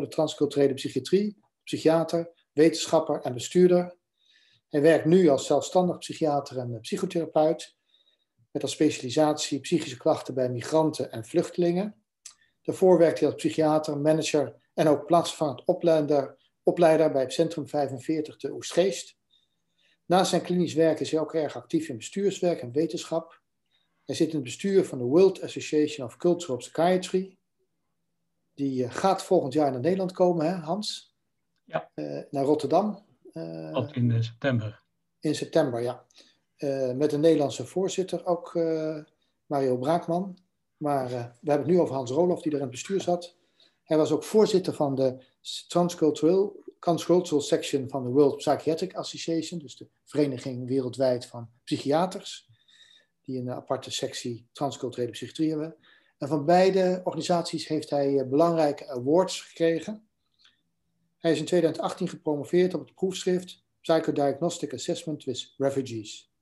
[0.00, 3.96] de transculturele psychiatrie, psychiater, wetenschapper en bestuurder.
[4.68, 7.76] Hij werkt nu als zelfstandig psychiater en psychotherapeut
[8.50, 12.02] met als specialisatie psychische klachten bij migranten en vluchtelingen.
[12.62, 18.36] Daarvoor werkte hij als psychiater, manager en ook plaatsvervangend opleider, opleider bij het Centrum 45
[18.36, 19.18] te Oestgeest.
[20.06, 23.42] Naast zijn klinisch werk is hij ook erg actief in bestuurswerk en wetenschap.
[24.04, 27.38] Hij zit in het bestuur van de World Association of Cultural Psychiatry.
[28.60, 31.14] Die eh, gaat volgend jaar naar Nederland komen, hè, Hans?
[31.64, 31.90] Ja.
[31.94, 33.04] Uh, naar Rotterdam.
[33.32, 34.82] Uh, in september.
[35.20, 36.04] In september, ja.
[36.94, 38.54] Met een Nederlandse voorzitter, ook
[39.46, 40.38] Mario Braakman.
[40.76, 43.36] Maar we hebben het nu over Hans Roloff, die er in het bestuur zat.
[43.82, 45.24] Hij was ook voorzitter van de
[45.68, 52.48] Transcultural, Transcultural Section van de World Psychiatric Association, dus de vereniging wereldwijd van psychiaters,
[53.22, 55.76] die een aparte sectie transculturele psychiatrie hebben.
[56.20, 60.08] En van beide organisaties heeft hij eh, belangrijke awards gekregen.
[61.18, 66.32] Hij is in 2018 gepromoveerd op het proefschrift Psychodiagnostic Assessment with Refugees.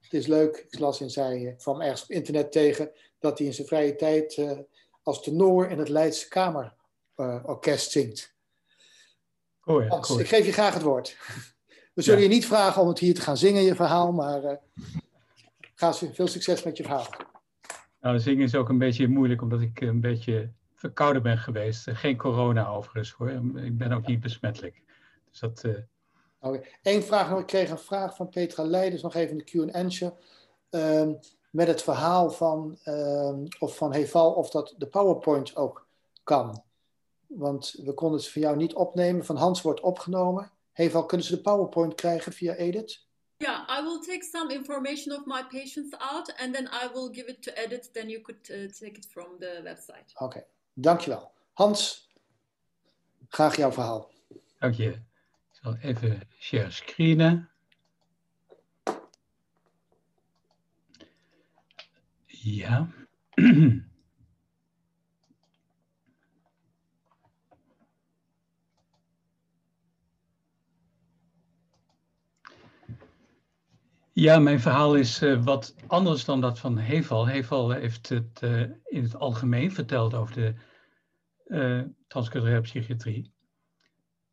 [0.00, 3.46] Het is leuk, ik las in zijn, ik kwam ergens op internet tegen, dat hij
[3.46, 4.58] in zijn vrije tijd uh,
[5.02, 8.34] als tenor in het Leidse Kamerorkest uh, zingt.
[9.64, 11.16] Oh ja, Hans, ik geef je graag het woord.
[11.94, 12.28] We zullen ja.
[12.28, 14.52] je niet vragen om het hier te gaan zingen, je verhaal, maar uh,
[15.74, 17.06] ga veel succes met je verhaal.
[18.04, 21.90] Nou, zingen is ook een beetje moeilijk, omdat ik een beetje verkouden ben geweest.
[21.90, 23.30] Geen corona overigens hoor.
[23.56, 24.82] Ik ben ook niet besmettelijk.
[25.30, 25.62] Dus dat...
[25.64, 25.76] Uh...
[26.40, 26.64] Okay.
[26.82, 27.38] Eén vraag nog.
[27.38, 30.14] Ik kreeg een vraag van Petra Leiders, nog even in de Q&A'tje.
[30.70, 31.18] Um,
[31.50, 35.86] met het verhaal van, um, of van Heval of dat de PowerPoint ook
[36.24, 36.62] kan.
[37.26, 39.24] Want we konden het van jou niet opnemen.
[39.24, 40.50] Van Hans wordt opgenomen.
[40.72, 43.03] Heval, kunnen ze de PowerPoint krijgen via Edit?
[43.38, 47.28] Yeah, I will take some information of my patients out and then I will give
[47.28, 47.88] it to edit.
[47.94, 50.12] Then you could uh, take it from the website.
[50.14, 50.42] Oké, okay.
[50.74, 51.32] dankjewel.
[51.52, 52.08] Hans,
[53.28, 54.10] graag jouw verhaal.
[54.58, 54.90] Dank je.
[54.90, 57.50] Ik zal even share screenen.
[62.26, 62.88] Ja.
[74.14, 77.26] Ja, mijn verhaal is uh, wat anders dan dat van Heval.
[77.26, 80.54] Heval heeft het uh, in het algemeen verteld over de
[82.06, 83.32] transculturele psychiatrie.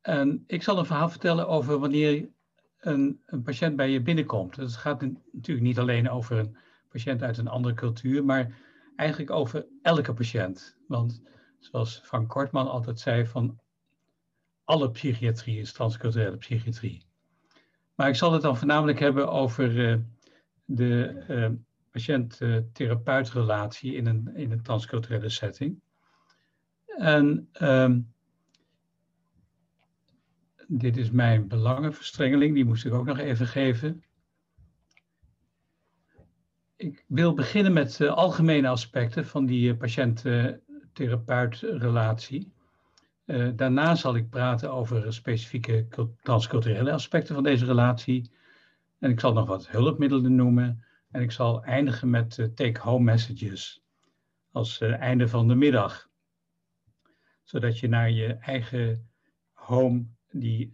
[0.02, 2.30] En ik zal een verhaal vertellen over wanneer
[2.78, 4.56] een, een patiënt bij je binnenkomt.
[4.56, 6.58] Het gaat natuurlijk niet alleen over een
[6.90, 8.58] patiënt uit een andere cultuur, maar
[8.96, 10.78] eigenlijk over elke patiënt.
[10.88, 11.22] Want
[11.60, 13.60] zoals Frank Kortman altijd zei, van
[14.64, 17.10] alle psychiatrie is transculturele psychiatrie.
[17.96, 19.98] Maar ik zal het dan voornamelijk hebben over uh,
[20.66, 21.50] de uh,
[21.92, 25.82] patiënt-therapeutrelatie in een, in een transculturele setting.
[26.86, 28.14] En um,
[30.68, 34.04] dit is mijn belangenverstrengeling, die moest ik ook nog even geven.
[36.76, 42.52] Ik wil beginnen met de algemene aspecten van die patiënt-therapeutrelatie.
[43.32, 45.88] Uh, daarna zal ik praten over specifieke
[46.22, 48.32] transculturele aspecten van deze relatie.
[49.00, 50.86] En ik zal nog wat hulpmiddelen noemen.
[51.12, 53.84] En ik zal eindigen met uh, take-home messages
[54.52, 56.10] als uh, einde van de middag.
[57.44, 59.10] Zodat je naar je eigen
[59.54, 60.74] home die,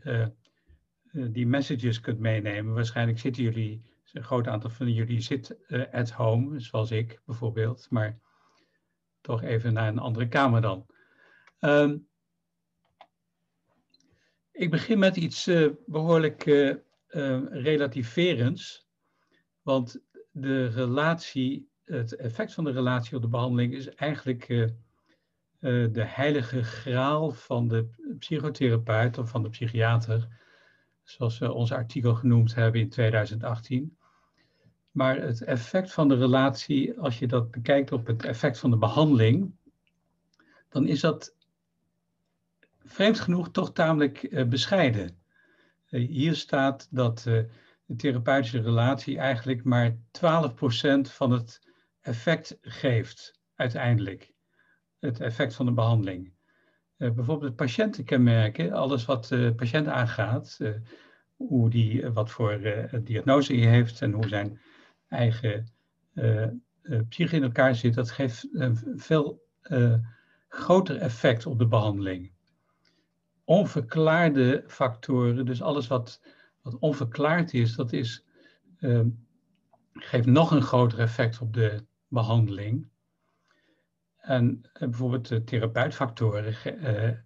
[1.12, 2.73] die messages kunt meenemen.
[2.73, 3.81] Waarschijnlijk zitten jullie,
[4.13, 5.57] een groot aantal van jullie zit
[5.91, 7.88] at home, zoals ik bijvoorbeeld.
[7.90, 8.19] Maar
[9.22, 10.85] toch even naar een andere kamer dan.
[11.59, 12.07] Um,
[14.57, 16.75] ik begin met iets uh, behoorlijk uh,
[17.09, 18.88] uh, relativerends.
[19.62, 20.01] Want
[20.31, 24.75] de relatie, het effect van de relatie op de behandeling is eigenlijk
[25.59, 27.88] de heilige graal van de
[28.19, 30.28] psychotherapeut of van de psychiater.
[31.03, 33.97] Zoals we ons artikel genoemd hebben in 2018.
[34.91, 38.78] Maar het effect van de relatie, als je dat bekijkt op het effect van de
[38.78, 39.56] behandeling,
[40.69, 41.37] dan is dat
[42.88, 45.17] vreemd genoeg toch tamelijk uh, bescheiden.
[45.90, 47.44] Uh, hier staat dat uh,
[47.85, 49.97] de therapeutische relatie eigenlijk maar 12%
[51.02, 51.61] van het
[52.02, 54.34] effect geeft, uiteindelijk.
[55.00, 56.34] Het effect van de behandeling.
[56.97, 60.59] bijvoorbeeld het patiëntenkenmerken, alles wat de patiënt aangaat,
[61.35, 62.59] hoe die, wat voor
[63.03, 64.59] diagnose hij heeft en hoe zijn
[65.08, 65.72] eigen
[67.09, 69.44] psyche in elkaar zit, dat geeft een veel
[70.47, 72.32] groter effect op de behandeling
[73.47, 76.22] onverklaarde factoren, dus alles wat,
[76.61, 78.26] wat onverklaard is, dat is,
[78.79, 79.02] uh,
[79.94, 82.88] geeft nog een groter effect op de behandeling.
[84.17, 86.55] En bijvoorbeeld de therapeutfactoren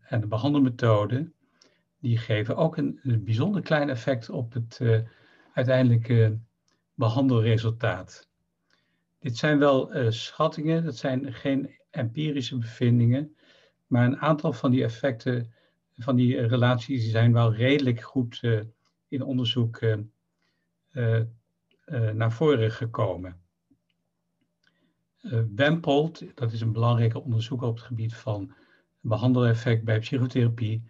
[0.01, 1.33] en de behandelmethoden,
[2.00, 4.79] die geven ook een, een bijzonder klein effect op het
[5.53, 6.39] uiteindelijke
[6.94, 8.27] behandelresultaat.
[9.19, 13.35] Dit zijn wel schattingen, dat zijn geen empirische bevindingen,
[13.88, 15.53] maar een aantal van die effecten,
[16.03, 18.62] van die relaties, die zijn wel redelijk goed uh,
[19.07, 19.98] in onderzoek uh,
[22.13, 23.39] naar voren gekomen.
[25.56, 28.53] Wempold, dat is een belangrijke onderzoeker op het gebied van
[29.00, 30.83] behandeleffect bij psychotherapie,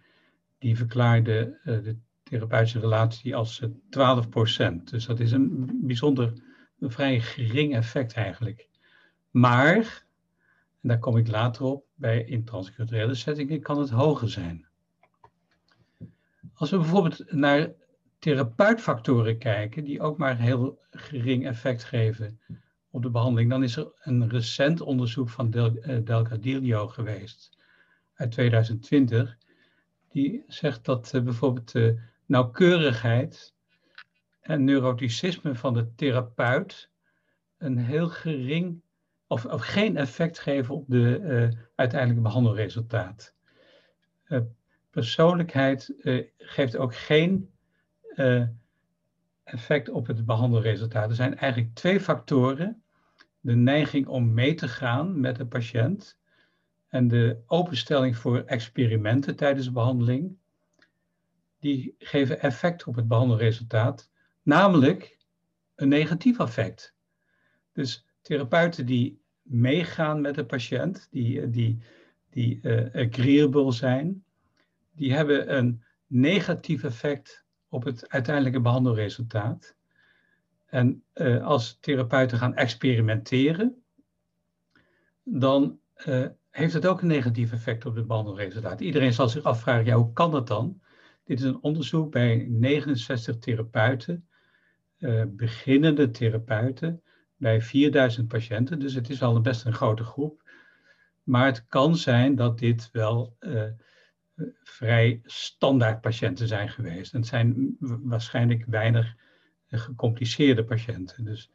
[0.58, 3.66] die verklaarde de therapeutische relatie als 12%.
[4.84, 6.32] Dus dat is een bijzonder
[6.80, 8.68] vrij gering effect eigenlijk.
[9.30, 9.76] Maar,
[10.80, 14.66] en daar kom ik later op, bij in transculturele settingen kan het hoger zijn.
[16.62, 17.72] Als we bijvoorbeeld naar
[18.18, 22.40] therapeutfactoren kijken, die ook maar heel gering effect geven
[22.90, 27.58] op de behandeling, dan is er een recent onderzoek van Del, uh, Delgadillo geweest
[28.14, 29.36] uit 2020,
[30.08, 33.54] die zegt dat uh, bijvoorbeeld de nauwkeurigheid
[34.40, 36.90] en neuroticisme van de therapeut
[37.58, 38.82] een heel gering
[39.26, 43.34] of, of geen effect geven op de uh, uiteindelijke behandelresultaat.
[44.92, 47.50] Persoonlijkheid uh, geeft ook geen
[49.44, 51.08] effect op het behandelresultaat.
[51.08, 52.82] Er zijn eigenlijk twee factoren.
[53.40, 56.18] De neiging om mee te gaan met de patiënt
[56.88, 60.36] en de openstelling voor experimenten tijdens de behandeling.
[61.58, 64.10] Die geven effect op het behandelresultaat
[64.42, 65.18] namelijk
[65.74, 66.94] een negatief effect.
[67.72, 71.82] Dus therapeuten die meegaan met de patiënt, die, die,
[72.30, 74.24] die uh, agreeable zijn,
[74.92, 79.76] die hebben een negatief effect op het uiteindelijke behandelresultaat.
[80.66, 83.82] En uh, als therapeuten gaan experimenteren,
[85.22, 88.80] dan uh, heeft het ook een negatief effect op het behandelresultaat.
[88.80, 90.80] Iedereen zal zich afvragen, ja, hoe kan dat dan?
[91.24, 94.28] Dit is een onderzoek bij 69 therapeuten
[94.98, 97.02] uh, beginnende therapeuten
[97.36, 98.78] bij 4000 patiënten.
[98.78, 100.50] Dus het is al best een grote groep.
[101.22, 103.36] Maar het kan zijn dat dit wel
[104.62, 107.12] vrij standaard patiënten zijn geweest.
[107.12, 109.14] Het zijn waarschijnlijk weinig
[109.66, 111.24] gecompliceerde patiënten.
[111.24, 111.50] Dus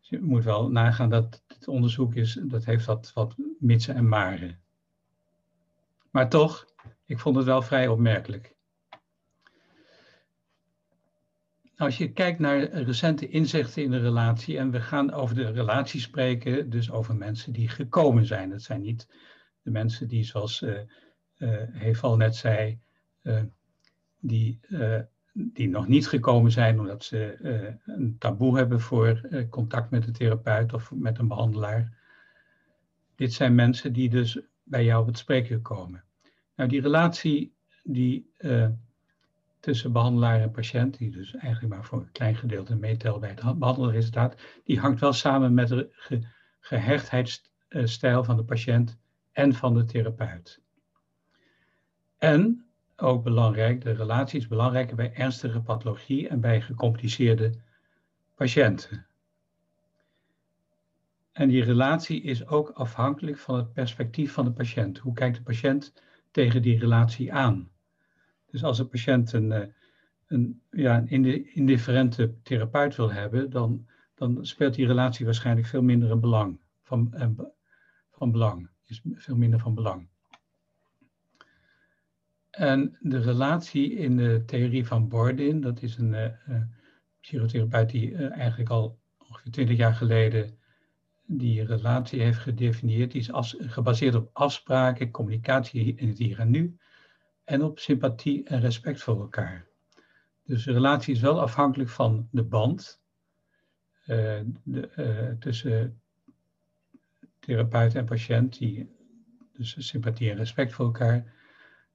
[0.00, 4.60] je moet wel nagaan dat het onderzoek is, dat heeft wat, wat mitsen en maren.
[6.10, 6.66] Maar toch,
[7.06, 8.54] ik vond het wel vrij opmerkelijk.
[11.76, 16.00] Als je kijkt naar recente inzichten in de relatie, en we gaan over de relatie
[16.00, 18.50] spreken, dus over mensen die gekomen zijn.
[18.50, 19.08] Het zijn niet
[19.62, 20.78] de mensen die, zoals uh,
[21.72, 22.78] Heval net zei,
[23.22, 23.42] uh,
[24.18, 24.60] die,
[25.32, 27.36] die nog niet gekomen zijn omdat ze
[27.86, 31.98] een taboe hebben voor contact met een therapeut of met een behandelaar.
[33.16, 36.04] Dit zijn mensen die dus bij jou op het spreken komen.
[36.56, 38.30] Nou, die relatie die
[39.60, 43.58] tussen behandelaar en patiënt, die dus eigenlijk maar voor een klein gedeelte meetelt bij het
[43.58, 46.20] behandelresultaat, die hangt wel samen met de ge
[46.60, 48.98] gehechtheidsstijl van de patiënt
[49.32, 50.61] en van de therapeut.
[52.22, 52.64] En,
[52.96, 57.52] ook belangrijk, de relatie is belangrijk bij ernstige pathologie en bij gecompliceerde
[58.34, 59.06] patiënten.
[61.32, 64.98] En die relatie is ook afhankelijk van het perspectief van de patiënt.
[64.98, 65.92] Hoe kijkt de patiënt
[66.30, 67.70] tegen die relatie aan?
[68.46, 69.68] Dus als een patiënt een, eh,
[70.26, 76.10] een, ja, een indifferente therapeut wil hebben, dan, dan speelt die relatie waarschijnlijk veel minder
[76.10, 76.60] een belang.
[76.82, 77.28] Van, eh,
[78.10, 78.70] van belang.
[78.86, 80.10] Is veel minder van belang.
[82.52, 86.62] En de relatie in de theorie van Bordin, dat is een uh,
[87.20, 90.58] psychotherapeut die uh, eigenlijk al ongeveer twintig jaar geleden
[91.26, 93.10] die relatie heeft gedefinieerd.
[93.10, 96.76] Die is as, gebaseerd op afspraken, communicatie in het hier en nu
[97.44, 99.66] en op sympathie en respect voor elkaar.
[100.44, 103.00] Dus de relatie is wel afhankelijk van de band
[104.06, 106.00] de, tussen
[107.38, 108.90] therapeut en patiënt, die,
[109.52, 111.32] dus sympathie en respect voor elkaar,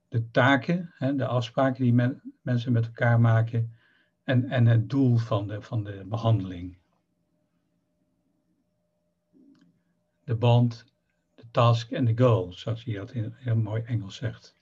[0.08, 3.78] de taken, hè, de afspraken die men, mensen met elkaar maken
[4.24, 6.78] en, en het doel van de, van de behandeling.
[10.24, 10.86] De band,
[11.36, 14.56] de task en de goal, zoals hij dat in heel mooi Engels zegt.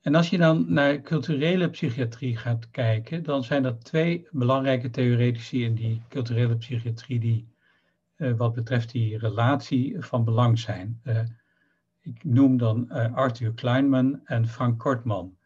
[0.00, 5.64] En als je dan naar culturele psychiatrie gaat kijken, dan zijn er twee belangrijke theoretici
[5.64, 7.48] in die culturele psychiatrie die
[8.16, 11.00] uh, wat betreft die relatie van belang zijn.
[11.04, 11.20] Uh,
[12.14, 15.36] ik noem dan uh, Arthur Kleinman en Frank Kortman.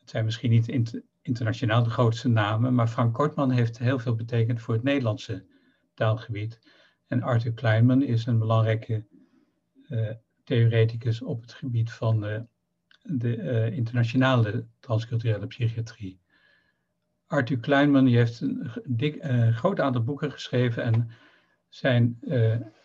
[0.00, 4.14] Het zijn misschien niet inter internationaal de grootste namen, maar Frank Kortman heeft heel veel
[4.14, 5.44] betekend voor het Nederlandse
[5.94, 6.60] taalgebied.
[7.06, 9.06] En Arthur Kleinman is een belangrijke
[10.44, 12.46] theoreticus op het gebied van
[13.02, 16.20] de internationale transculturele psychiatrie.
[17.26, 21.10] Arthur Kleinman heeft een dik, groot aantal boeken geschreven en
[21.68, 22.18] zijn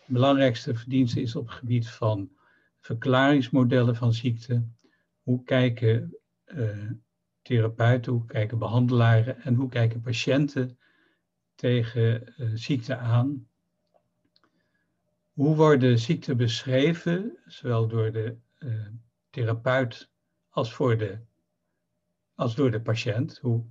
[0.06, 2.30] belangrijkste verdienste is op het gebied van
[2.84, 4.68] verklaringsmodellen van ziekte.
[5.22, 6.90] Hoe kijken uh,
[7.42, 10.78] therapeuten, hoe kijken behandelaren en hoe kijken patiënten
[11.54, 13.48] tegen uh, ziekte aan?
[15.32, 18.88] Hoe worden ziekten beschreven, zowel door de uh,
[19.30, 20.10] therapeut
[20.48, 21.18] als, voor de,
[22.34, 23.38] als door de patiënt?
[23.38, 23.64] Hoe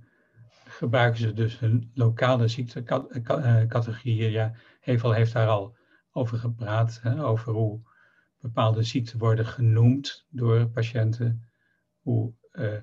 [0.64, 4.30] gebruiken ze dus hun lokale ziektecategorieën?
[4.30, 5.76] Ja, Hevel heeft daar al
[6.12, 7.92] over gepraat, hè, over hoe
[8.44, 11.48] bepaalde ziekten worden genoemd door patiënten.
[12.00, 12.76] Hoe uh,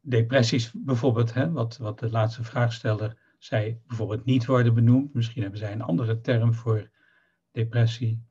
[0.00, 5.14] depressies bijvoorbeeld, hè, wat, wat de laatste vraagsteller zei, bijvoorbeeld niet worden benoemd.
[5.14, 6.90] Misschien hebben zij een andere term voor
[7.50, 8.22] depressie.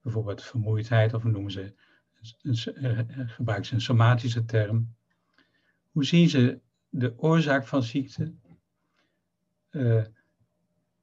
[0.00, 1.74] Bijvoorbeeld vermoeidheid, of noemen ze,
[2.74, 4.94] eh, gebruiken ze een somatische term.
[5.90, 8.34] Hoe zien ze de oorzaak van ziekte?
[9.70, 10.04] Uh,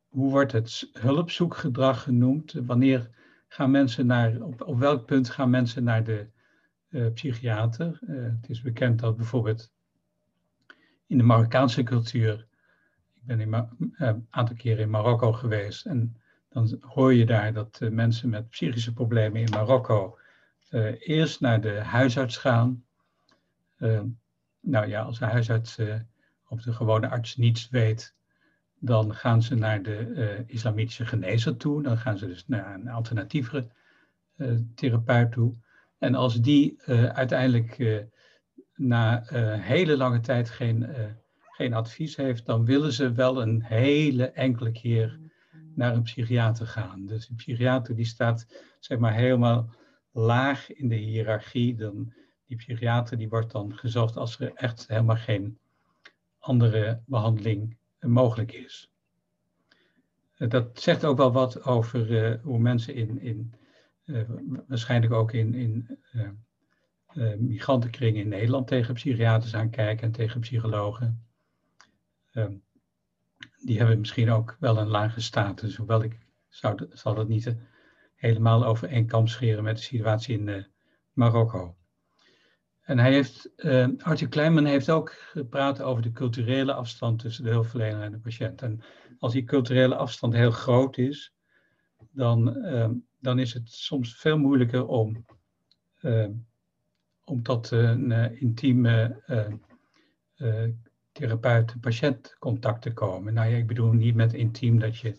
[0.08, 2.54] hoe wordt het hulpzoekgedrag genoemd?
[2.54, 3.10] Wanneer
[3.50, 6.28] gaan mensen naar, op, op welk punt gaan mensen naar de
[6.90, 8.00] uh, psychiater?
[8.02, 9.72] Uh, het is bekend dat bijvoorbeeld
[11.08, 12.48] in de Marokkaanse cultuur,
[13.14, 16.18] ik ben een uh, aantal keren in Marokko geweest en
[16.50, 20.18] dan hoor je daar dat mensen met psychische problemen in Marokko
[21.00, 22.86] eerst naar de huisarts gaan.
[24.60, 25.80] nou ja, als de huisarts
[26.48, 28.16] of de gewone arts niets weet,
[28.80, 31.84] dan gaan ze naar de uh, islamitische genezer toe.
[31.84, 33.68] Dan gaan ze dus naar een alternatieve
[34.38, 35.54] uh, therapeut toe.
[35.98, 38.04] En als die uh, uiteindelijk
[38.76, 39.24] na
[39.60, 40.88] hele lange tijd geen,
[41.40, 45.20] geen advies heeft, dan willen ze wel een hele enkele keer
[45.76, 47.06] naar een psychiater gaan.
[47.06, 49.70] Dus een psychiater die staat zeg maar helemaal
[50.12, 51.76] laag in de hiërarchie.
[51.76, 52.14] Dan,
[52.46, 55.60] die psychiater die wordt dan gezocht als er echt helemaal geen
[56.40, 58.92] andere behandeling mogelijk is.
[60.36, 63.54] Eh, dat zegt ook wel wat over uh, hoe mensen in, in
[64.06, 64.30] uh,
[64.68, 65.98] waarschijnlijk ook in, in
[67.38, 71.26] migrantenkringen in Nederland tegen psychiaters aankijken en tegen psychologen.
[72.32, 72.54] Ehm,
[73.64, 77.56] die hebben misschien ook wel een lage status, hoewel ik zou, zal dat niet
[78.16, 80.68] helemaal over één kam scheren met de situatie in
[81.14, 81.79] Marokko.
[82.90, 87.50] En hij heeft, uh, Arthur Kleinman heeft ook gepraat over de culturele afstand tussen de
[87.50, 88.62] hulpverlener en de patiënt.
[88.62, 88.82] En
[89.20, 91.34] als die culturele afstand heel groot is,
[92.12, 95.26] dan, uh, dan is het soms veel moeilijker om,
[96.02, 96.28] uh,
[97.24, 99.24] om tot een intieme
[101.12, 103.34] therapeut-patiënt contact te komen.
[103.34, 105.18] Nou ja, ik bedoel niet met intiem dat je,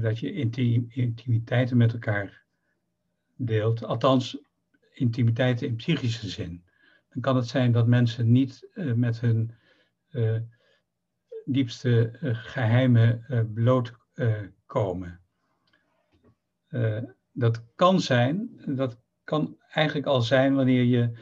[0.00, 2.44] dat je intiem, intimiteiten met elkaar
[3.36, 3.84] deelt.
[3.84, 4.38] Althans,
[4.92, 6.64] intimiteit in psychische zin.
[7.08, 9.54] Dan kan het zijn dat mensen niet uh, met hun
[10.10, 10.38] uh,
[11.44, 15.20] diepste uh, geheimen blootkomen.
[17.32, 21.12] dat kan zijn, dat kan eigenlijk al zijn wanneer je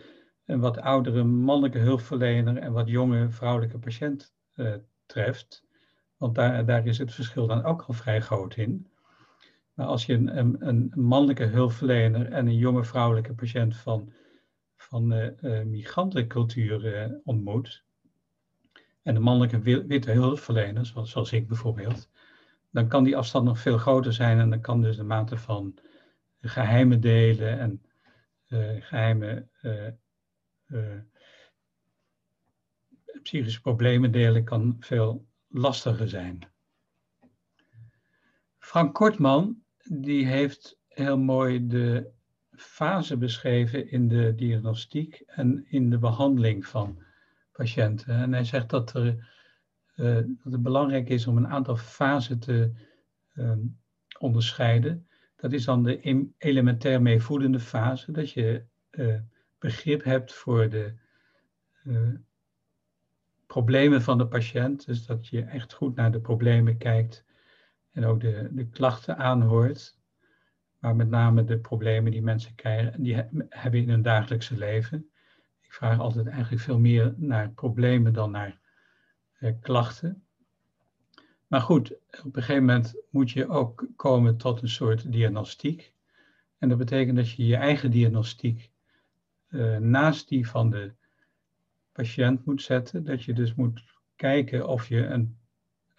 [0.45, 4.35] een wat oudere mannelijke hulpverlener en wat jonge vrouwelijke patiënt
[5.07, 5.65] treft.
[6.17, 8.91] Want daar, daar is het verschil dan ook al vrij groot in.
[9.87, 14.13] Als je een, een, mannelijke hulpverlener en een jonge vrouwelijke patiënt van,
[14.77, 17.85] van uh, uh, migrantencultuur uh, ontmoet,
[19.03, 22.09] en de mannelijke witte hulpverlener, zoals, ik bijvoorbeeld,
[22.71, 25.75] dan kan die afstand nog veel groter zijn en dan kan dus de mate van
[26.41, 27.83] geheimen delen en
[28.81, 29.49] geheime
[33.23, 36.39] psychische problemen delen kan veel lastiger zijn.
[38.59, 39.60] Frank Kortman
[39.93, 42.11] die heeft heel mooi de
[42.51, 47.03] fase beschreven in de diagnostiek en in de behandeling van
[47.53, 48.15] patiënten.
[48.15, 49.29] En hij zegt dat, er,
[49.97, 52.73] uh, dat het belangrijk is om een aantal fasen te
[53.35, 53.79] um,
[54.19, 55.09] onderscheiden.
[55.37, 59.19] Dat is dan de elementair meevoedende fase, dat je uh,
[59.59, 60.93] begrip hebt voor de
[61.85, 62.15] uh,
[63.47, 64.87] problemen van de patiënt.
[64.87, 67.25] Dus dat je echt goed naar de problemen kijkt
[67.93, 69.99] en ook de, de klachten aanhoort,
[70.79, 73.15] maar met name de problemen die mensen krijgen, die
[73.49, 75.11] hebben in hun dagelijkse leven.
[75.61, 78.61] Ik vraag altijd eigenlijk veel meer naar problemen dan naar
[79.33, 80.25] eh, klachten.
[81.47, 81.93] Maar goed,
[82.25, 85.93] op een gegeven moment moet je ook komen tot een soort diagnostiek.
[86.59, 88.71] En dat betekent dat je je eigen diagnostiek
[89.49, 90.93] uh, naast die van de
[91.93, 93.05] patiënt moet zetten.
[93.05, 93.85] Dat je dus moet
[94.17, 95.40] kijken of je een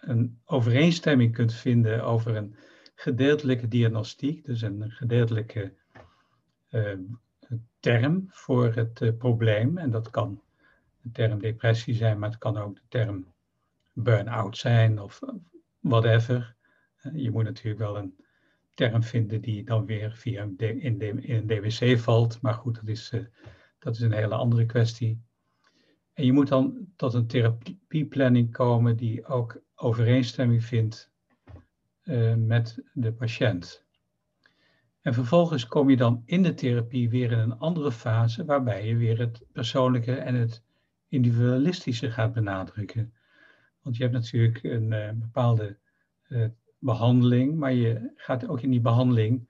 [0.02, 2.56] een overeenstemming kunt vinden over een
[2.94, 5.72] gedeeltelijke diagnostiek, dus een gedeeltelijke
[7.80, 9.78] term voor het probleem.
[9.78, 10.42] En dat kan
[11.02, 13.26] de term depressie zijn, maar het kan ook de term
[13.92, 15.20] burn-out zijn of
[15.80, 16.54] whatever.
[17.12, 18.16] Je moet natuurlijk wel een
[18.74, 22.40] term vinden die dan weer via in, de, in een DWC valt.
[22.40, 23.12] Maar goed, dat is,
[23.78, 25.22] dat is een hele andere kwestie.
[26.12, 31.10] En je moet dan tot een therapieplanning komen die ook overeenstemming vindt
[32.04, 33.84] uh, met de patiënt.
[35.00, 38.96] En vervolgens kom je dan in de therapie weer in een andere fase waarbij je
[38.96, 40.62] weer het persoonlijke en het
[41.08, 43.14] individualistische gaat benadrukken.
[43.80, 45.78] Want je hebt natuurlijk een uh, bepaalde
[46.28, 46.46] uh,
[46.78, 49.48] behandeling, maar je gaat ook in die behandeling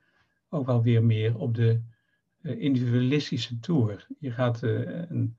[0.49, 1.83] ook wel weer meer op de
[2.43, 4.07] individualistische toer.
[4.19, 5.37] Je gaat een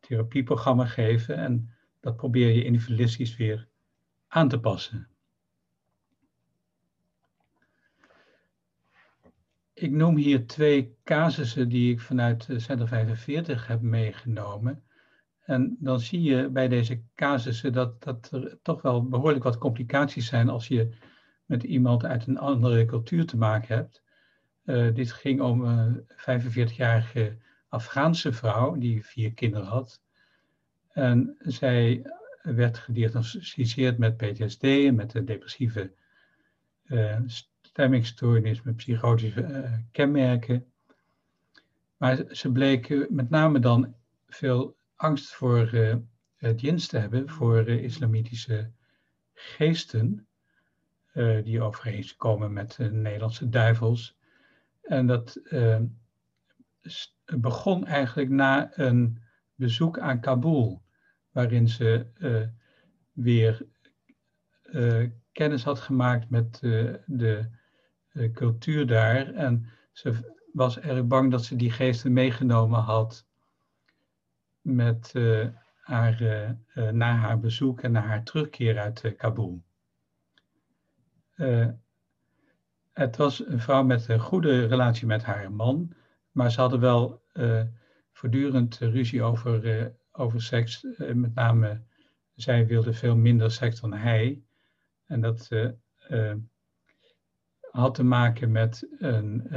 [0.00, 3.68] therapieprogramma geven en dat probeer je individualistisch weer
[4.32, 5.08] aan te passen.
[9.72, 14.84] Ik noem hier twee casussen die ik vanuit Center 45 heb meegenomen.
[15.44, 20.26] En dan zie je bij deze casussen dat, dat er toch wel behoorlijk wat complicaties
[20.26, 20.94] zijn als je
[21.44, 24.02] met iemand uit een andere cultuur te maken hebt.
[24.64, 27.36] Uh, dit ging om een 45-jarige
[27.68, 30.02] Afghaanse vrouw die vier kinderen had.
[30.88, 32.02] En zij
[32.42, 35.92] werd gediagnosticeerd met PTSD en met de depressieve
[36.84, 37.18] uh,
[37.62, 40.66] stemmingstoornis, met psychotische uh, kenmerken.
[41.96, 43.94] Maar ze bleek met name dan
[44.26, 45.94] veel angst voor uh,
[46.36, 48.70] het jins te hebben, voor islamitische
[49.34, 50.26] geesten,
[51.44, 54.16] die overeen komen met de Nederlandse duivels.
[54.82, 55.40] En dat
[57.24, 59.22] begon eigenlijk na een
[59.54, 60.82] bezoek aan Kabul,
[61.32, 62.46] waarin ze uh,
[63.12, 63.66] weer
[64.62, 67.48] uh, kennis had gemaakt met uh, de
[68.32, 69.34] cultuur daar.
[69.34, 73.26] En ze was erg bang dat ze die geesten meegenomen had
[74.60, 75.14] met,
[75.80, 76.56] haar,
[76.92, 79.62] na haar bezoek en na haar terugkeer uit Kabul.
[82.92, 85.92] het was een vrouw met een goede relatie met haar man,
[86.30, 87.22] maar ze hadden wel
[88.12, 90.82] voortdurend ruzie over, over seks.
[90.82, 91.82] Uh, met name,
[92.34, 94.42] zij wilde veel minder seks dan hij.
[95.06, 95.48] En dat
[96.08, 96.34] uh,
[97.70, 99.54] had te maken met een,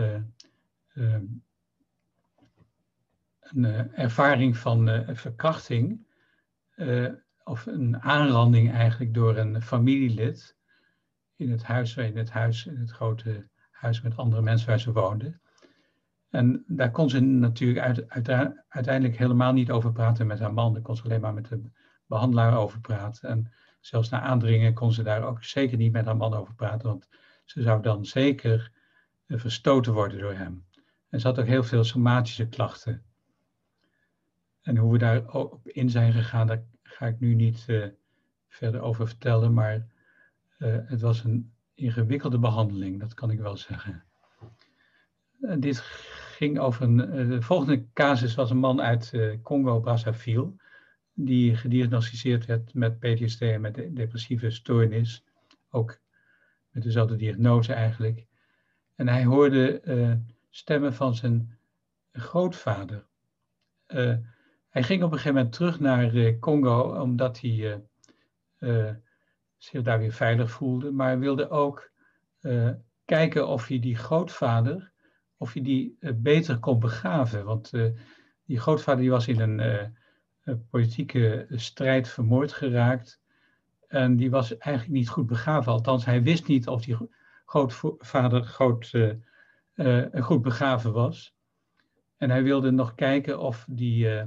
[3.39, 6.07] een ervaring van verkrachting.
[7.43, 10.55] of een aanranding eigenlijk door een familielid.
[11.35, 14.91] In het huis, in het huis, in het grote huis met andere mensen waar ze
[14.91, 15.41] woonden.
[16.35, 18.09] En daar kon ze natuurlijk uit,
[18.67, 20.73] uiteindelijk helemaal niet over praten met haar man.
[20.73, 21.61] Daar kon ze alleen maar met de
[22.05, 23.29] behandelaar over praten.
[23.29, 26.87] En zelfs na aandringen kon ze daar ook zeker niet met haar man over praten,
[26.89, 27.07] want
[27.45, 28.71] ze zou dan zeker
[29.27, 30.65] uh, verstoten worden door hem.
[31.09, 33.03] En ze had ook heel veel somatische klachten.
[34.61, 37.85] En hoe we daar op in zijn gegaan, daar ga ik nu niet uh,
[38.47, 39.87] verder over vertellen, maar
[40.59, 44.03] uh, het was een ingewikkelde behandeling, dat kan ik wel zeggen.
[45.59, 45.83] dit
[46.35, 47.11] ging over een.
[47.11, 50.51] Eh, de volgende casus was een man uit uh, Congo, Brazzaville.
[51.13, 55.23] Die gediagnosticeerd werd met PTSD en met de depressieve stoornis.
[55.69, 55.99] Ook
[56.71, 58.25] met dezelfde diagnose eigenlijk.
[58.95, 60.13] En hij hoorde uh,
[60.49, 61.57] stemmen van zijn
[62.11, 63.05] grootvader.
[64.69, 67.81] hij ging op een gegeven moment terug naar Congo omdat hij
[69.57, 70.91] zich daar weer veilig voelde.
[70.91, 71.91] Maar wilde ook
[73.05, 74.91] kijken of hij die grootvader
[75.37, 77.45] of je die uh, beter kon begraven.
[77.45, 77.91] Want uh,
[78.45, 79.87] die grootvader die was in een, uh,
[80.43, 83.21] een, politieke strijd vermoord geraakt.
[83.87, 85.71] En die was eigenlijk niet goed begraven.
[85.71, 86.97] Althans, hij wist niet of die
[87.45, 88.91] grootvader groot,
[90.13, 91.35] goed begraven was.
[92.17, 94.23] En hij wilde nog kijken of die,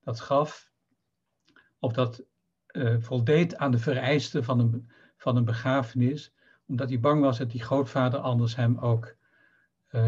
[0.00, 0.70] dat graf,
[1.78, 2.24] of dat
[2.98, 6.32] voldeed aan de vereisten van een, van een begrafenis.
[6.66, 9.21] Omdat hij bang was dat die grootvader anders hem ook uh,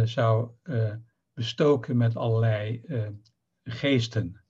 [0.04, 0.94] zou uh,
[1.34, 3.08] bestoken met allerlei uh,
[3.64, 4.40] geesten.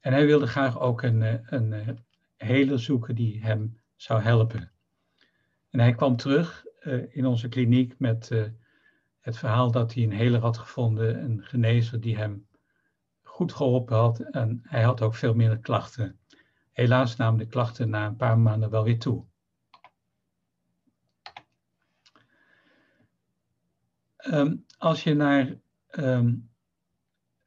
[0.00, 1.98] En hij wilde graag ook een, een
[2.36, 4.70] heler zoeken die hem zou helpen.
[5.70, 6.64] En hij kwam terug
[7.10, 8.30] in onze kliniek met
[9.20, 12.46] het verhaal dat hij een heler had gevonden, een genezer die hem
[13.22, 14.18] goed geholpen had.
[14.20, 16.18] En hij had ook veel minder klachten.
[16.72, 19.24] Helaas namen de klachten na een paar maanden wel weer toe.
[24.26, 25.54] Um, als je naar
[25.90, 26.50] um,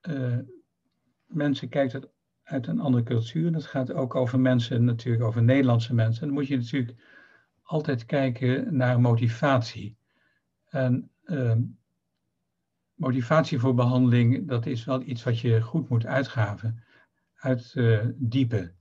[0.02, 0.38] uh,
[1.26, 2.12] mensen kijkt
[2.44, 6.48] uit, een andere cultuur, dat gaat ook over mensen, natuurlijk over Nederlandse mensen, dan moet
[6.48, 6.96] je natuurlijk
[7.62, 9.98] altijd kijken naar motivatie.
[10.70, 11.78] En um,
[12.94, 16.84] motivatie voor behandeling, dat is wel iets wat je goed moet uitgaven,
[17.36, 18.76] uitdiepen.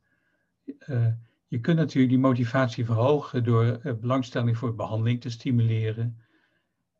[0.87, 1.07] Uh,
[1.47, 6.22] je kunt natuurlijk die motivatie verhogen door belangstelling voor behandeling te stimuleren.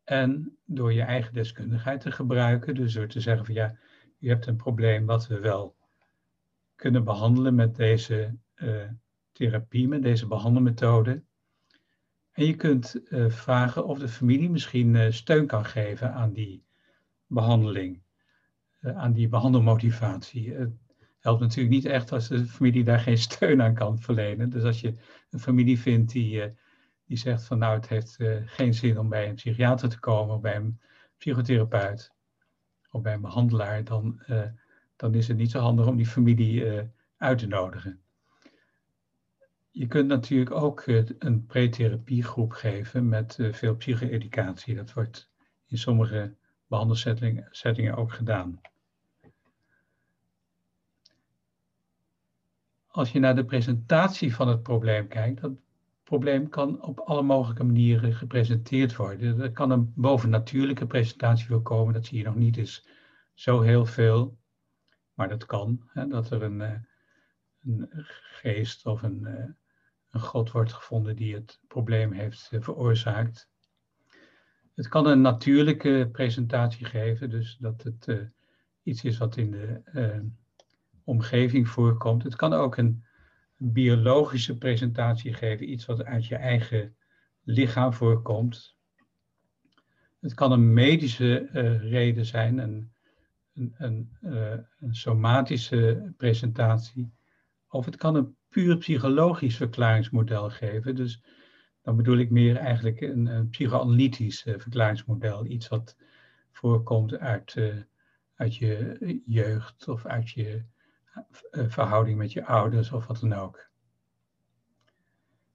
[0.03, 2.75] En door je eigen deskundigheid te gebruiken.
[2.75, 3.77] Dus door te zeggen van ja,
[4.17, 5.75] je hebt een probleem wat we wel
[6.75, 8.89] kunnen behandelen met deze uh,
[9.31, 11.23] therapie, met deze behandelmethode.
[12.31, 16.65] En je kunt uh, vragen of de familie misschien uh, steun kan geven aan die
[17.27, 18.01] behandeling,
[18.81, 20.53] aan die behandelmotivatie.
[20.53, 20.71] Het
[21.19, 24.49] helpt natuurlijk niet echt als de familie daar geen steun aan kan verlenen.
[24.49, 24.93] Dus als je
[25.29, 26.53] een familie vindt die,
[27.13, 30.41] die zegt van nou het heeft geen zin om bij een psychiater te komen of
[30.41, 30.79] bij een
[31.17, 32.11] psychotherapeut
[32.91, 34.21] of bij een behandelaar, dan
[34.95, 36.81] dan is het niet zo handig om die familie uh,
[37.17, 38.01] uit te nodigen.
[39.71, 40.83] Je kunt natuurlijk ook
[41.19, 44.75] een pretherapiegroep geven met veel psycho-educatie.
[44.75, 45.29] Dat wordt
[45.67, 46.35] in sommige
[46.67, 48.61] behandelsettingen ook gedaan.
[52.87, 55.51] Als je naar de presentatie van het probleem kijkt, dat
[56.13, 59.39] probleem kan op alle mogelijke manieren gepresenteerd worden.
[59.39, 62.87] Er kan een bovennatuurlijke presentatie voorkomen, dat zie je nog niet eens
[63.33, 64.37] zo heel veel.
[65.13, 66.79] Maar dat kan, hè, dat er een, eh,
[67.63, 67.89] een,
[68.41, 69.45] geest of een, eh,
[70.09, 73.49] een God wordt gevonden die het probleem heeft eh, veroorzaakt.
[74.73, 78.31] Het kan een natuurlijke presentatie geven, dus dat het
[78.83, 79.81] iets is wat in de
[81.03, 82.23] omgeving voorkomt.
[82.23, 83.03] Het kan ook een
[83.71, 86.95] biologische presentatie geven, iets wat uit je eigen
[87.43, 88.77] lichaam voorkomt.
[90.19, 91.47] Het kan een medische
[91.81, 92.93] reden zijn, een
[93.53, 97.11] een, een, uh, een somatische presentatie.
[97.67, 100.95] Of het kan een puur psychologisch verklaringsmodel geven.
[100.95, 101.23] Dus
[101.81, 105.45] dan bedoel ik meer eigenlijk een, psychoanalytisch uh, verklaringsmodel.
[105.45, 105.97] Iets wat
[106.51, 107.57] voorkomt uit,
[108.35, 110.63] uit je jeugd of uit je
[111.51, 113.71] verhouding met je ouders of wat dan ook.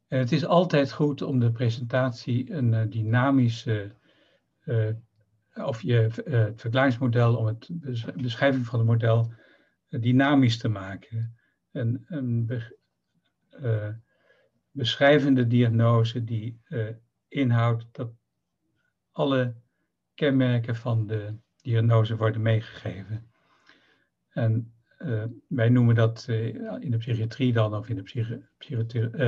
[0.06, 3.96] En het is altijd goed om de presentatie een dynamische
[5.54, 5.94] of je,
[6.24, 7.68] het verklaringsmodel, om het
[8.16, 9.32] beschrijving van het model
[9.88, 11.36] dynamisch te maken.
[11.72, 12.78] Een, een be,
[14.70, 16.60] beschrijvende diagnose die
[17.28, 18.10] inhoudt dat
[19.12, 19.54] alle
[20.14, 23.30] kenmerken van de diagnose worden meegegeven.
[24.28, 24.72] En
[25.48, 26.26] wij noemen dat
[26.80, 28.42] in de psychiatrie dan, of in de psychi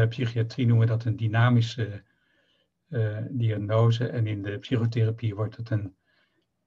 [0.09, 2.03] psychiatrie noemen we dat een dynamische
[3.31, 4.07] diagnose.
[4.07, 5.95] En in de psychotherapie wordt het een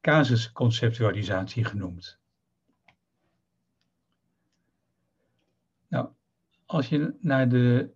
[0.02, 2.20] casusconceptualisatie genoemd.
[5.88, 6.10] Nou,
[6.66, 7.90] als je naar de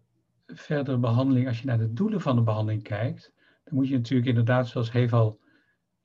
[0.48, 4.30] verdere behandeling, als je naar de doelen van de behandeling kijkt, dan moet je natuurlijk
[4.30, 5.40] inderdaad, zoals Heval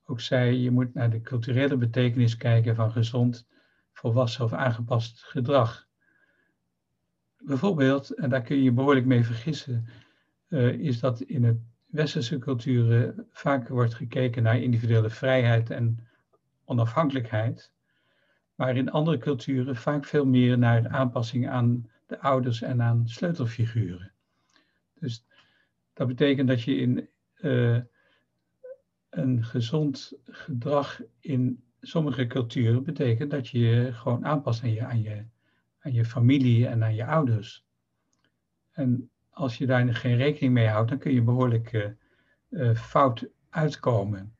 [0.04, 3.46] ook zei, je moet naar de culturele betekenis kijken van gezond,
[3.92, 5.87] volwassen of aangepast gedrag.
[7.38, 9.87] Bijvoorbeeld, en daar kun je je behoorlijk mee vergissen,
[10.48, 16.07] uh, is dat in het westerse culturen vaak wordt gekeken naar individuele vrijheid en
[16.64, 17.72] onafhankelijkheid,
[18.55, 24.12] maar in andere culturen vaak veel meer naar aanpassing aan de ouders en aan sleutelfiguren.
[24.98, 25.24] Dus
[25.92, 27.09] dat betekent dat je in
[27.40, 27.81] uh,
[29.11, 35.03] een gezond gedrag in sommige culturen betekent dat je je gewoon aanpast aan je, aan
[35.03, 35.25] je,
[35.79, 37.64] aan je familie en aan je ouders.
[38.73, 41.85] En als je daar geen rekening mee houdt, dan kun je behoorlijk uh,
[42.51, 44.37] uh, fout uitkomen.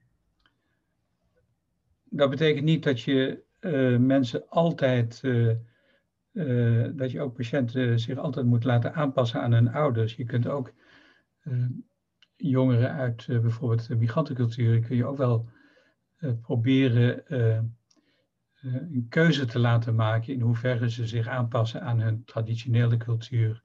[2.05, 5.21] Dat betekent niet dat je uh, mensen altijd,
[6.93, 10.15] dat je ook patiënten zich altijd moet laten aanpassen aan hun ouders.
[10.15, 10.73] Je kunt ook
[12.37, 15.49] jongeren uit bijvoorbeeld de migrantencultuur, kun je ook wel
[16.43, 17.23] proberen
[18.63, 23.63] een keuze te laten maken in hoeverre ze zich aanpassen aan hun traditionele cultuur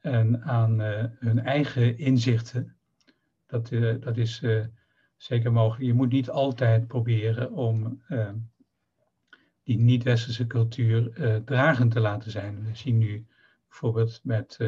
[0.00, 2.76] en aan uh, hun eigen inzichten.
[3.46, 4.64] Dat, uh, dat is uh,
[5.16, 5.86] zeker mogelijk.
[5.86, 8.02] Je moet niet altijd proberen om
[9.62, 11.12] die niet-westerse cultuur
[11.44, 12.64] dragend te laten zijn.
[12.64, 13.26] We zien nu
[13.68, 14.58] bijvoorbeeld met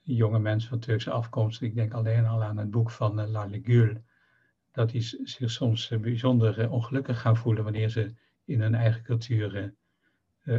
[0.00, 3.60] jonge mensen van Turkse afkomst, ik denk alleen al aan het boek van uh, Larle
[3.62, 4.02] Gül,
[4.72, 9.74] dat die zich soms bijzonder ongelukkig gaan voelen wanneer ze in hun eigen cultuur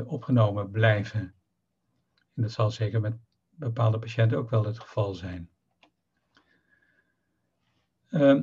[0.05, 1.33] opgenomen blijven.
[2.35, 3.17] En dat zal zeker met
[3.49, 5.49] bepaalde patiënten ook wel het geval zijn.
[8.09, 8.41] Uh,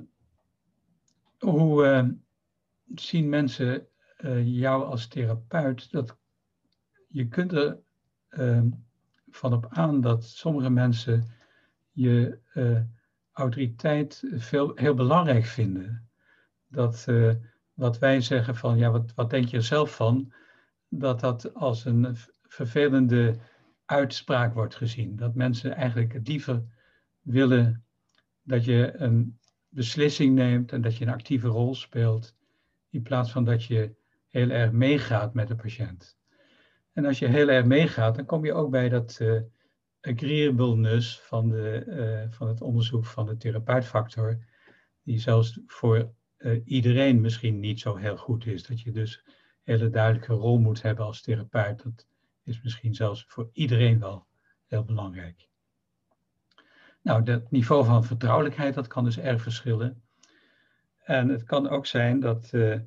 [1.38, 2.08] hoe uh,
[2.94, 3.86] zien mensen
[4.44, 5.90] jou als therapeut?
[5.90, 6.16] Dat
[7.08, 7.80] je kunt er
[8.28, 8.70] ehm,
[9.30, 11.30] van op aan dat sommige mensen
[11.92, 12.80] je eh,
[13.40, 16.08] autoriteit veel, heel belangrijk vinden.
[16.68, 17.06] Dat
[17.80, 20.32] wat wij zeggen van, ja, wat, wat denk je er zelf van?
[20.88, 23.36] Dat dat als een vervelende
[23.84, 25.16] uitspraak wordt gezien.
[25.16, 26.62] Dat mensen eigenlijk liever
[27.20, 27.84] willen
[28.42, 32.36] dat je een beslissing neemt en dat je een actieve rol speelt,
[32.90, 33.94] in plaats van dat je
[34.28, 36.18] heel erg meegaat met de patiënt.
[36.92, 39.40] En als je heel erg meegaat, dan kom je ook bij dat uh,
[40.00, 44.44] agreeableness van, de, uh, van het onderzoek van de therapeutfactor,
[45.02, 48.66] die zelfs voor uh, iedereen misschien niet zo heel goed is.
[48.66, 49.32] Dat je dus een
[49.62, 51.82] hele duidelijke rol moet hebben als therapeut.
[51.82, 52.06] Dat
[52.44, 54.26] is misschien zelfs voor iedereen wel
[54.66, 55.48] heel belangrijk.
[57.02, 60.02] Nou, dat niveau van vertrouwelijkheid, dat kan dus erg verschillen.
[61.02, 62.78] En het kan ook zijn dat uh,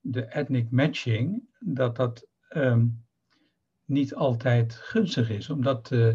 [0.00, 3.04] de ethnic matching, dat dat um,
[3.84, 5.50] niet altijd gunstig is.
[5.50, 6.14] Omdat uh,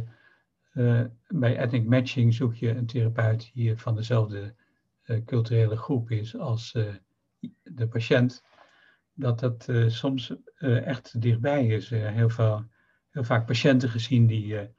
[0.80, 4.56] uh, bij ethnic matching zoek je een therapeut die van dezelfde
[5.26, 6.72] culturele groep is als
[7.64, 8.44] de patiënt.
[9.14, 10.36] Dat dat soms
[10.84, 11.90] echt dichtbij is.
[11.90, 12.66] heel, veel,
[13.10, 14.70] heel vaak patiënten gezien die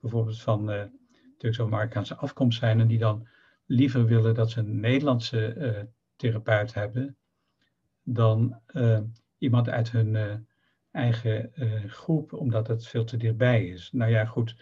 [0.00, 0.90] bijvoorbeeld van
[1.38, 3.28] Turks-Amerikaanse afkomst zijn en die dan
[3.66, 7.16] liever willen dat ze een Nederlandse therapeut hebben
[8.02, 8.60] dan
[9.38, 10.46] iemand uit hun
[10.90, 11.52] eigen
[11.86, 13.92] groep, omdat het veel te dichtbij is.
[13.92, 14.56] Nou ja, goed.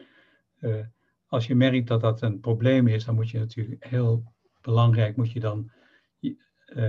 [1.27, 5.33] Als je merkt dat dat een probleem is, dan moet je natuurlijk heel belangrijk, moet
[5.33, 5.71] je dan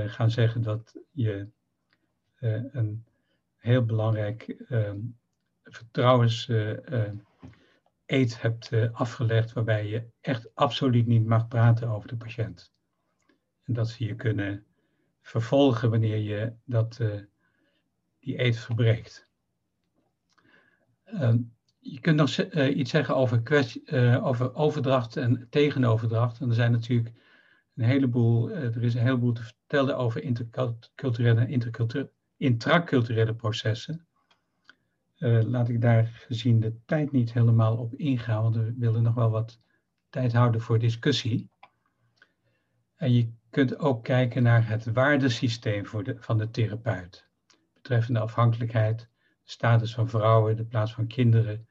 [0.05, 1.47] gaan zeggen dat je
[2.71, 3.05] een
[3.58, 4.65] heel belangrijk
[5.63, 6.51] vertrouwens
[8.05, 12.73] eet hebt afgelegd waarbij je echt absoluut niet mag praten over de patiënt.
[13.63, 14.65] En dat ze je kunnen
[15.21, 16.99] vervolgen wanneer je dat,
[18.19, 19.27] die eet verbreekt.
[21.05, 21.34] Uh,
[21.79, 23.41] je kunt nog uh, iets zeggen over,
[24.21, 26.39] over overdracht en tegenoverdracht.
[26.39, 27.13] En er zijn natuurlijk
[27.75, 31.83] een heleboel, er is een heleboel te vertellen over interculturele en
[32.37, 34.07] intraculturele processen.
[35.17, 39.29] Laat ik daar gezien de tijd niet helemaal op ingaan, want we willen nog wel
[39.29, 39.59] wat
[40.09, 41.49] tijd houden voor discussie.
[42.95, 47.27] En je kunt ook kijken naar het waardesysteem voor van de therapeut,
[47.73, 49.09] betreffende afhankelijkheid,
[49.43, 51.68] status van vrouwen, de plaats van kinderen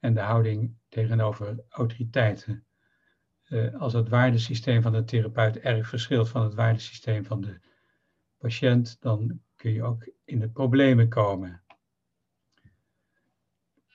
[0.00, 2.64] en de houding tegenover autoriteiten.
[3.48, 7.60] Uh, als het waardesysteem van de therapeut erg verschilt van het waardesysteem van de
[8.38, 11.62] patiënt, dan kun je ook in de problemen komen.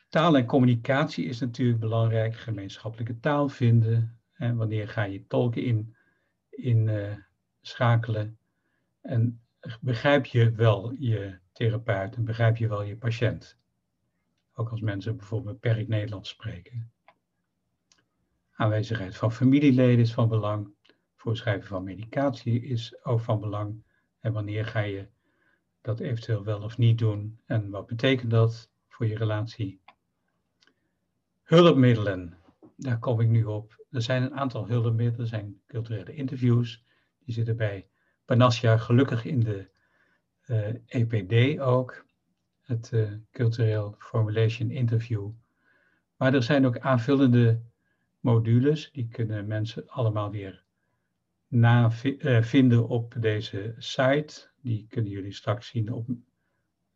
[0.10, 2.36] Taal en communicatie is natuurlijk belangrijk.
[2.36, 4.20] Gemeenschappelijke taal vinden.
[4.34, 5.96] En wanneer ga je tolken in,
[6.50, 7.16] in uh,
[7.62, 8.38] schakelen?
[9.02, 9.42] En
[9.82, 13.58] begrijp je wel je therapeut en begrijp je wel je patiënt?
[14.56, 16.92] Ook als mensen bijvoorbeeld beperkt Nederlands spreken.
[18.52, 20.74] Aanwezigheid van familieleden is van belang.
[21.16, 23.84] Voorschrijven van medicatie is ook van belang.
[24.20, 25.08] En wanneer ga je
[25.82, 27.40] dat eventueel wel of niet doen?
[27.46, 29.80] En wat betekent dat voor je relatie
[31.46, 32.38] Hulpmiddelen,
[32.76, 33.86] daar kom ik nu op.
[33.92, 36.84] Er zijn een aantal hulpmiddelen, er zijn culturele interviews.
[37.26, 37.88] Die zitten bij
[38.26, 39.68] Panassia gelukkig in de
[40.46, 42.05] uh, eh, EPD ook,
[42.66, 45.30] het uh, Cultureel Formulation Interview.
[46.16, 47.62] Maar er zijn ook aanvullende
[48.20, 50.64] modules, die kunnen mensen allemaal weer
[51.48, 54.50] na, uh, vinden op deze site.
[54.62, 56.08] Die kunnen jullie straks zien op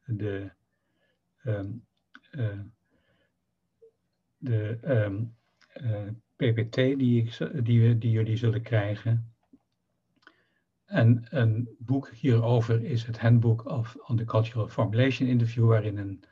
[0.06, 0.52] de
[1.44, 1.88] um,
[4.40, 5.36] de um,
[5.82, 9.34] uh, PPT die, ik, die, die jullie zullen krijgen.
[10.90, 16.24] En een boek hierover is het Handbook of on the Cultural Formulation Interview, waarin een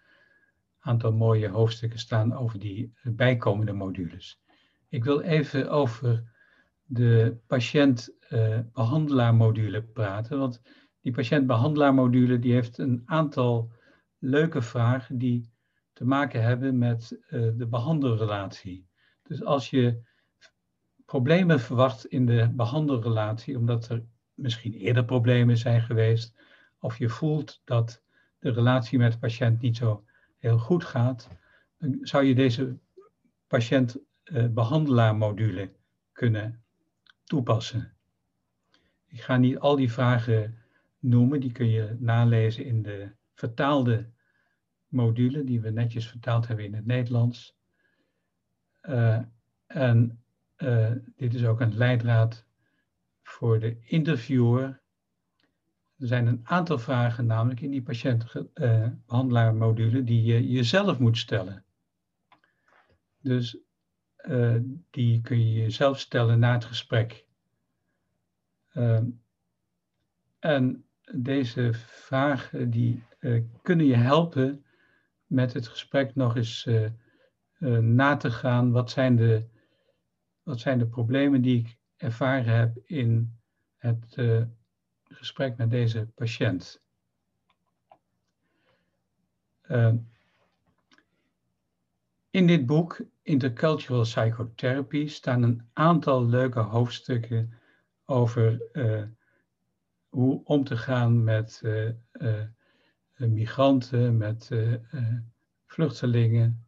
[0.80, 4.42] aantal mooie hoofdstukken staan over die bijkomende modules.
[4.90, 6.34] Ik wil even over
[6.84, 10.62] de patiënt-behandelaar uh, module praten, want
[11.02, 13.72] die patiënt-behandelaar module die heeft een aantal
[14.18, 15.52] leuke vragen die
[15.94, 18.88] te maken hebben met uh, de behandelrelatie.
[19.24, 20.02] Dus als je
[21.06, 24.06] problemen verwacht in de behandelrelatie, omdat er
[24.38, 26.36] misschien eerder problemen zijn geweest,
[26.80, 28.04] of je voelt dat
[28.40, 30.06] de relatie met de patiënt niet zo
[30.38, 31.30] heel goed gaat,
[31.78, 32.78] dan zou je deze
[33.48, 35.70] patiënt-behandelaar-module uh,
[36.12, 36.64] kunnen
[37.24, 37.94] toepassen.
[39.08, 40.58] Ik ga niet al die vragen
[41.00, 44.10] noemen, die kun je nalezen in de vertaalde
[44.88, 47.56] module die we netjes vertaald hebben in het Nederlands.
[48.82, 49.20] Uh,
[49.68, 50.24] en
[50.58, 52.47] uh, dit is ook een leidraad
[53.28, 54.82] voor de interviewer.
[55.98, 61.66] Er zijn een aantal vragen, namelijk in die patiëntbehandelaar-module, die je jezelf moet stellen.
[63.22, 63.58] Dus
[64.26, 64.56] uh,
[64.90, 67.26] die kun je jezelf stellen na het gesprek.
[70.40, 74.66] en deze vragen die uh, kunnen je helpen
[75.26, 76.90] met het gesprek nog eens uh,
[77.80, 78.72] na te gaan.
[78.72, 79.48] Wat zijn, de,
[80.44, 83.38] wat zijn de problemen die ik ervaren heb in
[83.78, 84.16] het
[85.04, 86.82] gesprek met deze patiënt?
[92.30, 97.54] in dit boek Intercultural Psychotherapy staan een aantal leuke hoofdstukken
[98.06, 98.62] over
[100.10, 101.62] hoe om te gaan met
[103.16, 104.52] migranten, met
[105.66, 106.68] vluchtelingen,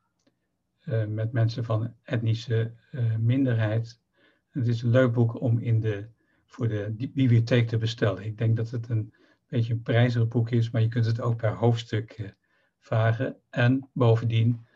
[1.08, 2.74] met mensen van etnische
[3.20, 4.00] minderheid.
[4.50, 6.08] Het is een leuk boek om in de,
[6.46, 8.24] voor de bibliotheek te bestellen.
[8.24, 9.14] Ik denk dat het een
[9.48, 12.34] beetje een prijzig boek is, maar je kunt het ook per hoofdstuk
[12.80, 13.38] vragen.
[13.50, 14.68] En bovendien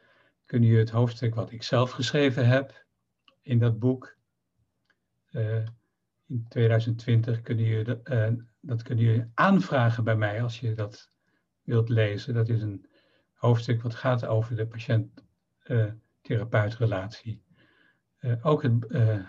[0.46, 2.86] kun je het hoofdstuk wat ik zelf geschreven heb
[3.42, 4.18] in dat boek
[6.28, 8.28] in 2020 kunnen jullie, uh,
[8.60, 11.10] dat kunnen jullie aanvragen bij mij als je dat
[11.62, 12.34] wilt lezen.
[12.34, 12.86] Dat is een
[13.34, 17.43] hoofdstuk wat gaat over de patiënt-therapeutrelatie.
[18.24, 18.74] Uh, ook het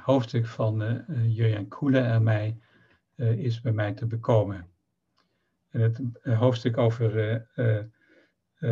[0.03, 2.59] hoofdstuk van uh, Jurjen Koelen en mij
[3.17, 4.69] is bij mij te bekomen.
[5.71, 7.47] En het hoofdstuk over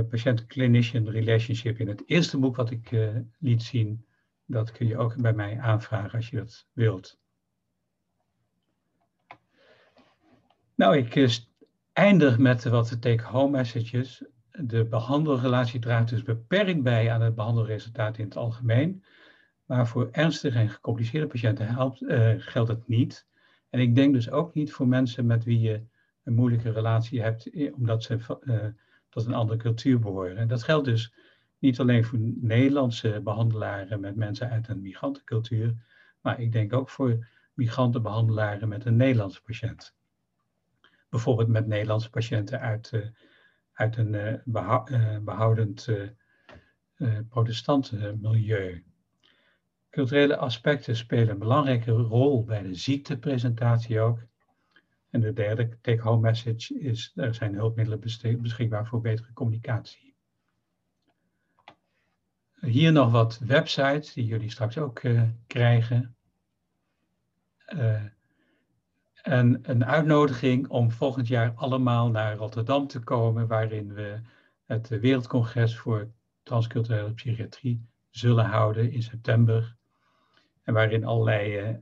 [0.09, 2.91] patient-clinician relationship in het eerste boek wat ik
[3.39, 4.07] liet zien,
[4.47, 7.21] dat kun je ook bij mij aanvragen als je dat wilt.
[10.75, 11.31] Nou, ik eh,
[11.93, 14.25] eindig met wat de take-home messages.
[14.51, 19.05] De behandelrelatie draagt dus beperkt bij aan het behandelresultaat in het algemeen.
[19.73, 23.27] Maar voor ernstige en gecompliceerde patiënten helpt, uh, geldt het niet.
[23.71, 25.83] En ik denk dus ook niet voor mensen met wie je
[26.25, 28.65] een moeilijke relatie hebt, eh, omdat ze uh,
[29.09, 30.37] tot een andere cultuur behoren.
[30.37, 31.15] En dat geldt dus
[31.59, 35.75] niet alleen voor Nederlandse behandelaren met mensen uit een migrantencultuur,
[36.21, 39.95] maar ik denk ook voor migrantenbehandelaren met een Nederlandse patiënt
[41.09, 43.13] bijvoorbeeld met Nederlandse patiënten uit,
[43.73, 44.41] uit een
[45.25, 45.89] behoudend
[47.29, 48.85] protestantenmilieu.
[49.93, 54.19] Culturele aspecten spelen een belangrijke rol bij de ziektepresentatie ook.
[55.11, 58.01] En de derde take-home message is, er zijn hulpmiddelen
[58.41, 60.15] beschikbaar voor betere communicatie.
[62.61, 65.01] Hier nog wat websites die jullie straks ook
[65.47, 66.17] krijgen.
[69.23, 74.21] En een uitnodiging om volgend jaar allemaal naar Rotterdam te komen, waarin we
[74.65, 76.11] het Wereldcongres voor
[76.43, 79.81] Transculturele Psychiatrie zullen houden in september.
[80.63, 81.79] En waarin allerlei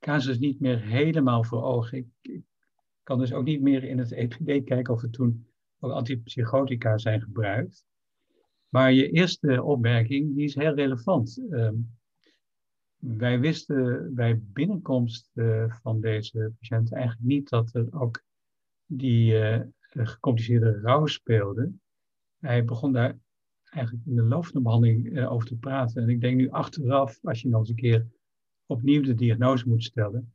[0.00, 1.98] casus niet meer helemaal voor ogen.
[1.98, 2.42] Ik,
[3.02, 5.46] kan dus ook niet meer in het EPD kijken of er toen
[5.78, 7.84] ook antipsychotica zijn gebruikt.
[8.68, 11.42] Maar je eerste opmerking, die is heel relevant.
[11.50, 11.98] Um,
[12.96, 18.22] wij wisten bij binnenkomst uh, van deze patiënt eigenlijk niet dat er ook
[18.86, 21.72] die uh, gecompliceerde rouw speelde.
[22.38, 23.18] hij begon daar
[23.64, 26.02] eigenlijk in de loop van de behandeling uh, over te praten.
[26.02, 28.06] En ik denk nu achteraf, als je nog eens een keer
[28.70, 30.32] opnieuw de diagnose moet stellen,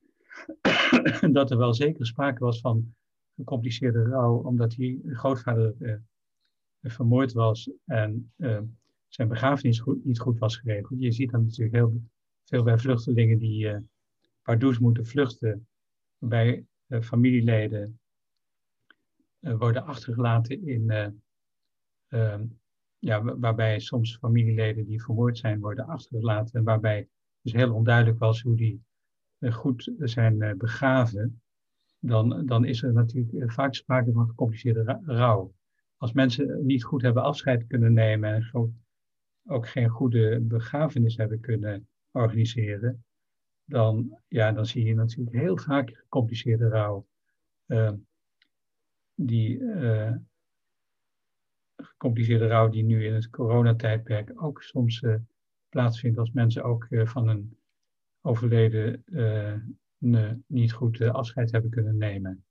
[1.38, 2.96] dat er wel zeker sprake was van
[3.36, 5.96] gecompliceerde rouw, omdat die grootvader uh,
[6.82, 8.62] vermoord was en uh,
[9.08, 11.02] zijn begrafenis goed, niet goed was geregeld.
[11.02, 12.02] Je ziet dan natuurlijk heel
[12.44, 13.78] veel bij vluchtelingen die uh,
[14.42, 15.68] pardoes moeten vluchten,
[16.18, 16.66] bij
[17.02, 18.00] familieleden
[19.40, 21.14] worden achtergelaten in,
[23.00, 27.08] ja, waarbij soms familieleden die vermoord zijn worden achtergelaten, waarbij
[27.46, 28.84] dus heel onduidelijk was hoe die
[29.50, 31.42] goed zijn begraven
[32.00, 35.54] dan, dan is er natuurlijk vaak sprake van gecompliceerde rouw.
[35.98, 38.74] Als mensen niet goed hebben afscheid kunnen nemen en
[39.46, 43.06] ook geen goede begrafenis hebben kunnen organiseren,
[43.64, 47.08] dan, ja, dan zie je natuurlijk heel vaak gecompliceerde rouw.
[47.66, 47.92] Uh,
[49.16, 49.60] die
[51.76, 55.04] gecompliceerde rouw die nu in het coronatijdperk ook soms
[55.76, 57.58] plaatsvindt als mensen ook van een
[58.22, 59.04] overleden
[60.48, 62.44] niet goed eh, afscheid hebben kunnen nemen.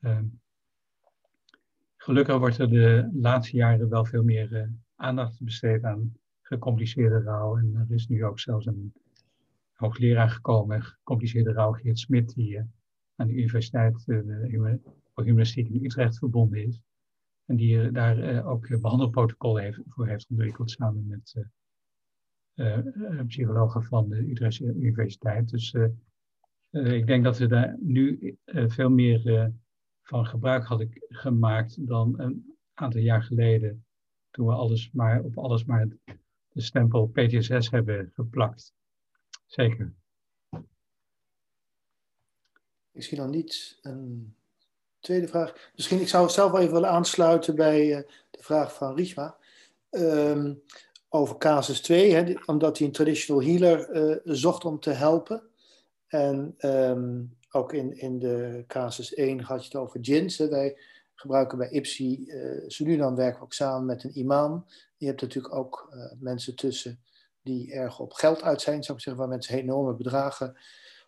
[0.00, 0.24] Ehm,
[1.96, 7.56] gelukkig wordt er de laatste jaren wel veel meer eh, aandacht besteed aan gecompliceerde rouw.
[7.56, 8.92] En er is nu ook zelfs een
[9.72, 12.58] hoogleraar gekomen, gecompliceerde rouw, Geert Smit, die
[13.16, 14.04] aan de Universiteit
[15.14, 16.82] voor Humanistiek in Utrecht verbonden is.
[17.44, 21.34] En die daar ook behandelprotocollen heeft, voor heeft ontwikkeld samen met
[23.26, 25.48] psychologen van de Utrechtse Universiteit.
[25.48, 28.36] Dus uh, ik denk dat we daar nu
[28.66, 29.52] veel meer
[30.02, 33.84] van gebruik hadden gemaakt dan een aantal jaar geleden,
[34.30, 35.88] toen we alles maar, op alles maar
[36.52, 38.74] de stempel PTSS hebben geplakt.
[39.46, 39.92] Zeker.
[42.92, 44.34] Zie dan niet een
[44.98, 45.70] tweede vraag.
[45.76, 49.36] Misschien, ik zou zelf wel even willen aansluiten bij de vraag van Richma.
[49.90, 50.62] Um,
[51.12, 55.42] over casus 2, hè, omdat hij een traditional healer zocht om te helpen.
[56.06, 60.36] En um, ook in, in de casus 1 had je het over jins.
[60.36, 60.76] Wij
[61.14, 64.66] gebruiken bij IPSI, uh, Suriname werken we ook samen met een imam.
[64.96, 67.00] Je hebt natuurlijk ook uh, mensen tussen
[67.42, 70.56] die erg op geld uit zijn, zou ik zeggen, waar mensen enorme bedragen.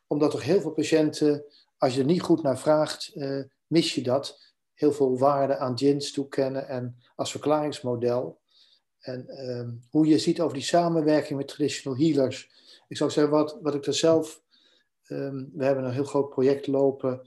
[0.06, 1.44] Omdat er heel veel patiënten,
[1.78, 4.50] als je er niet goed naar vraagt, uh, mis je dat.
[4.74, 8.40] Heel veel waarde aan jins toekennen en als verklaringsmodel.
[9.02, 12.50] En um, hoe je ziet over die samenwerking met traditional healers.
[12.88, 14.42] Ik zou zeggen, wat, wat ik er zelf
[15.12, 17.26] Ehm, we hebben een heel groot project lopen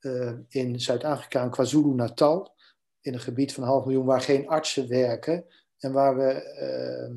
[0.00, 2.54] uh, in Zuid-Afrika, in KwaZulu-Natal.
[3.00, 5.44] In een gebied van een half miljoen waar geen artsen werken.
[5.78, 7.16] En waar we uh,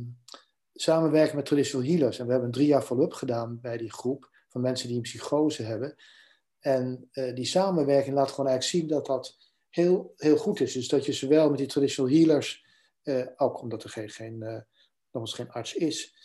[0.74, 2.20] samenwerken met traditional healers.
[2.20, 5.04] En we hebben een drie jaar follow-up gedaan bij die groep van mensen die een
[5.04, 5.96] psychose hebben.
[6.60, 9.38] En uh, die samenwerking laat gewoon eigenlijk zien dat dat
[9.70, 10.74] heel, heel goed is.
[10.74, 12.67] Dus dat je zowel met die traditional healers, eh,
[13.38, 14.66] ook omdat er geen, geen,
[15.12, 16.16] eens geen arts is,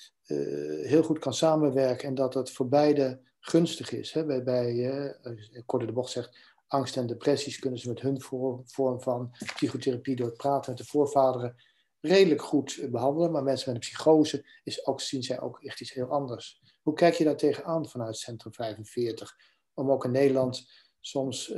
[0.82, 2.08] heel goed kan samenwerken.
[2.08, 4.12] En dat het voor beide gunstig is.
[4.12, 4.26] Hè?
[4.26, 8.20] Bij, bij uh, kort de bocht zegt, angst en depressies kunnen ze met hun
[8.64, 11.56] vorm van psychotherapie door het praten met de voorvaderen
[12.00, 13.30] redelijk goed behandelen.
[13.30, 16.62] Maar mensen met een psychose is ook, zien zij ook echt iets heel anders.
[16.82, 19.36] Hoe kijk je daar tegenaan vanuit Centrum 45?
[19.74, 20.70] Om ook in Nederland
[21.00, 21.48] soms,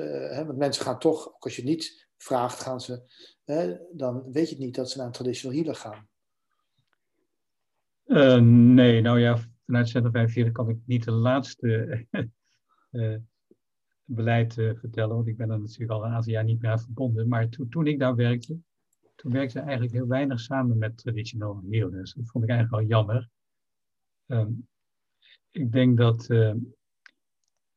[0.47, 3.03] want mensen gaan toch, ook als je niet vraagt, gaan ze,
[3.45, 6.09] hè, dan weet je het niet dat ze naar een traditional healer gaan.
[8.05, 8.39] Uh,
[8.75, 12.07] nee, nou ja, vanuit Centrum 45 kan ik niet de laatste
[12.91, 13.17] uh,
[14.05, 16.81] beleid uh, vertellen, want ik ben er natuurlijk al een aantal jaar niet meer aan
[16.81, 17.29] verbonden.
[17.29, 18.59] Maar to, toen ik daar werkte,
[19.15, 22.15] toen werkte ik eigenlijk heel weinig samen met traditional healers.
[22.15, 23.29] Dat vond ik eigenlijk wel jammer.
[24.27, 24.69] Um,
[25.51, 26.27] ik denk dat,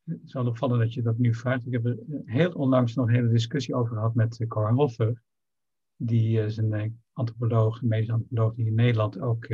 [0.07, 1.65] het is wel opvallend dat je dat nu vraagt.
[1.65, 5.21] Ik heb er heel onlangs nog een hele discussie over gehad met Cor Hoffer.
[5.95, 9.47] Die is een antropoloog, een medisch antropoloog die in Nederland ook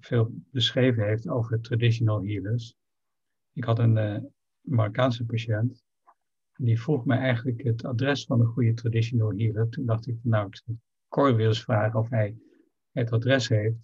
[0.00, 2.76] veel beschreven heeft over traditional healers.
[3.52, 5.84] Ik had een Marokkaanse patiënt.
[6.56, 9.68] Die vroeg me eigenlijk het adres van een goede traditional healer.
[9.68, 12.36] Toen dacht ik, nou, ik zou Cor weer eens vragen of hij
[12.92, 13.76] het adres heeft.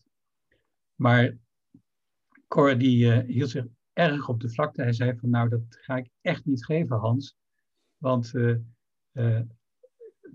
[0.94, 1.36] Maar
[2.48, 4.82] Cor die hield zich erg op de vlakte.
[4.82, 7.36] Hij zei van, nou, dat ga ik echt niet geven, Hans.
[7.96, 8.32] Want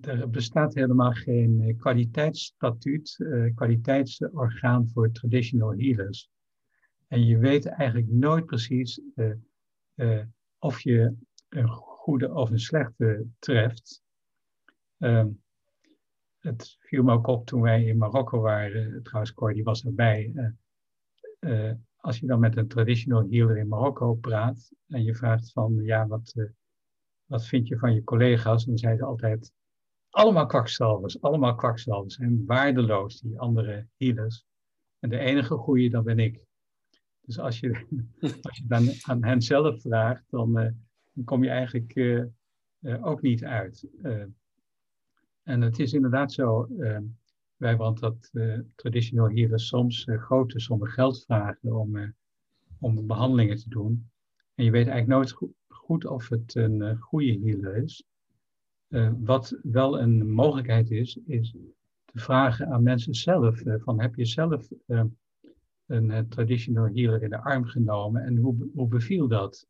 [0.02, 3.26] er bestaat helemaal geen eh, kwaliteitsstatuut,
[3.56, 6.30] kwaliteitsorgaan voor traditional healers.
[7.08, 9.02] En je weet eigenlijk nooit precies
[10.60, 11.16] of je
[11.50, 11.70] een
[12.06, 14.04] goede of een slechte treft.
[14.98, 15.26] Uh,
[16.40, 20.54] het viel me ook op toen wij in Marokko waren, trouwens Cor die was erbij.
[22.06, 26.08] Als je dan met een traditional healer in Marokko praat en je vraagt van ja,
[26.08, 26.34] wat,
[27.26, 28.66] wat vind je van je collega's?
[28.66, 29.52] Dan zei ze altijd
[30.10, 34.46] allemaal kwakzalvers, allemaal kwakzalvers zijn waardeloos, die andere healers.
[35.00, 36.40] En de enige goede, dat ben ik.
[37.22, 37.86] Dus als je,
[38.42, 40.70] als je dan aan hen zelf vraagt, dan, uh,
[41.14, 42.26] dan kom je eigenlijk uh,
[43.02, 43.88] ook niet uit.
[45.44, 46.68] en het is inderdaad zo,
[47.74, 48.32] want dat
[48.76, 52.14] traditioneel healers soms grote sommen geld vragen om,
[52.80, 54.10] om behandelingen te doen.
[54.56, 58.04] En je weet eigenlijk nooit goed, of het een goede healer is.
[59.18, 61.56] Wat wel een mogelijkheid is, is
[62.06, 64.68] te vragen aan mensen zelf: van heb je zelf
[65.86, 69.68] een traditional healer in de arm genomen en hoe, hoe beviel dat?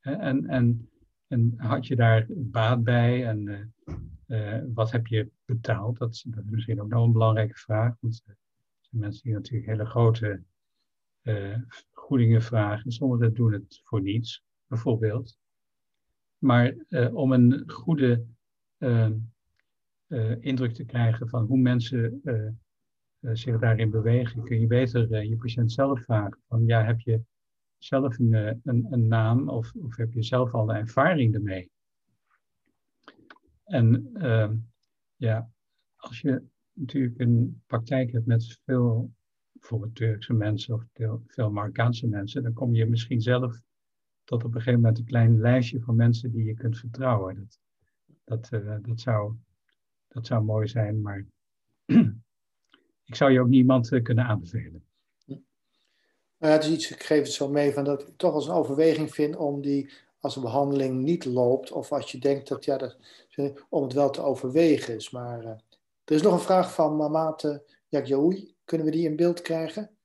[0.00, 0.88] En, en,
[1.26, 3.72] en had je daar baat bij en
[4.74, 5.98] wat heb je betaald?
[5.98, 8.36] Dat is, dat is, misschien ook nog een belangrijke vraag, want er
[8.80, 10.42] zijn mensen die natuurlijk hele grote
[11.68, 12.92] vergoedingen vragen.
[12.92, 15.38] Sommigen doen het voor niets, bijvoorbeeld.
[16.38, 16.74] Maar
[17.12, 18.24] om een goede
[20.12, 22.50] uh, indruk te krijgen van hoe mensen uh,
[23.20, 27.20] zich daarin bewegen, kun je beter je patiënt zelf vragen van ja, heb je
[27.78, 31.71] zelf een, een, een naam of, of heb je zelf al een ervaring ermee?
[33.72, 34.56] En ehm,
[35.16, 35.50] ja,
[35.96, 36.42] als je
[36.72, 39.12] natuurlijk een praktijk hebt met veel
[39.52, 43.60] bijvoorbeeld Turkse mensen of veel, veel Marokkaanse mensen, dan kom je misschien zelf
[44.24, 47.34] tot op een gegeven moment een klein lijstje van mensen die je kunt vertrouwen.
[47.34, 47.58] Dat,
[48.24, 49.34] dat, uh, dat, zou,
[50.08, 51.26] dat zou mooi zijn, maar
[53.10, 54.84] ik zou je ook niemand uh, kunnen aanbevelen.
[56.36, 58.54] Maar het is iets, ik geef het zo mee, van dat ik toch als een
[58.54, 62.76] overweging vind om die, als een behandeling niet loopt, of als je denkt dat, ja,
[62.76, 62.96] dat,
[63.68, 65.10] om het wel te overwegen is.
[65.10, 65.50] Maar uh,
[66.04, 68.54] er is nog een vraag van Mamate Jakjaoui.
[68.64, 69.96] Kunnen we die in beeld krijgen?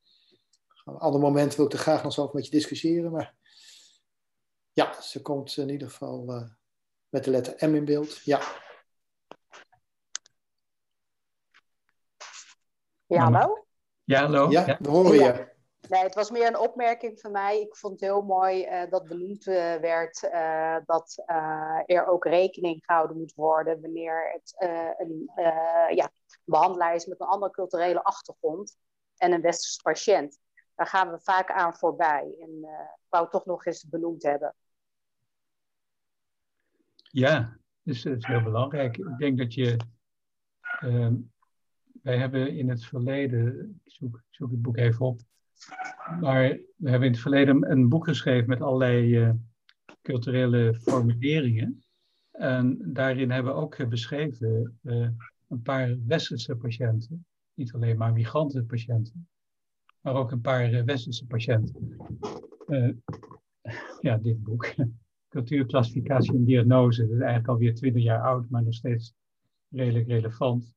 [0.86, 3.36] Op een ander moment wil ik er graag nog zo over met je discussiëren, maar
[4.72, 6.48] ja, ze komt in ieder geval
[7.10, 8.18] met de letter M in beeld.
[8.24, 8.42] Ja.
[13.06, 13.66] Ja, hallo?
[14.04, 14.52] Ja, hallo.
[14.52, 15.56] Ja, we horen je.
[15.90, 17.62] Nee, het was meer een opmerking van mij.
[17.62, 21.24] Ik vond het heel mooi uh, dat benoemd uh, werd uh, dat
[21.86, 24.56] er ook rekening gehouden moet worden wanneer het
[24.98, 25.32] een
[25.96, 26.12] ja,
[26.44, 28.78] behandelaar is met een andere culturele achtergrond
[29.18, 30.40] en een westerse patiënt.
[30.76, 32.36] Daar gaan we vaak aan voorbij.
[32.40, 32.58] En
[32.96, 34.56] ik wou toch nog eens benoemd hebben.
[37.02, 38.98] Ja, dus dat is heel belangrijk.
[38.98, 39.78] Ik denk dat je.
[40.84, 41.10] Uh,
[42.02, 43.82] wij hebben in het verleden.
[43.84, 45.22] Ik zoek, zoek het boek even op.
[46.20, 49.32] Maar we hebben in het verleden een boek geschreven met allerlei uh,
[50.02, 51.84] culturele formuleringen.
[52.32, 55.08] En daarin hebben we ook beschreven uh,
[55.48, 57.26] een paar westerse patiënten.
[57.54, 59.28] Niet alleen maar migrantenpatiënten,
[60.02, 61.98] maar ook een paar westerse patiënten.
[64.02, 64.74] ja, dit boek
[65.30, 67.02] cultuurclassificatie en diagnose.
[67.02, 69.14] Dat is eigenlijk alweer 20 jaar oud, maar nog steeds
[69.70, 70.76] redelijk relevant.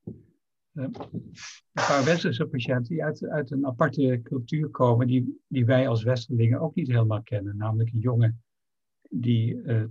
[0.73, 1.33] Uh, een
[1.73, 6.61] paar westerse patiënten die uit, uit een aparte cultuur komen, die, die wij als Westerlingen
[6.61, 7.57] ook niet helemaal kennen.
[7.57, 8.43] Namelijk een jongen
[9.09, 9.85] die uh,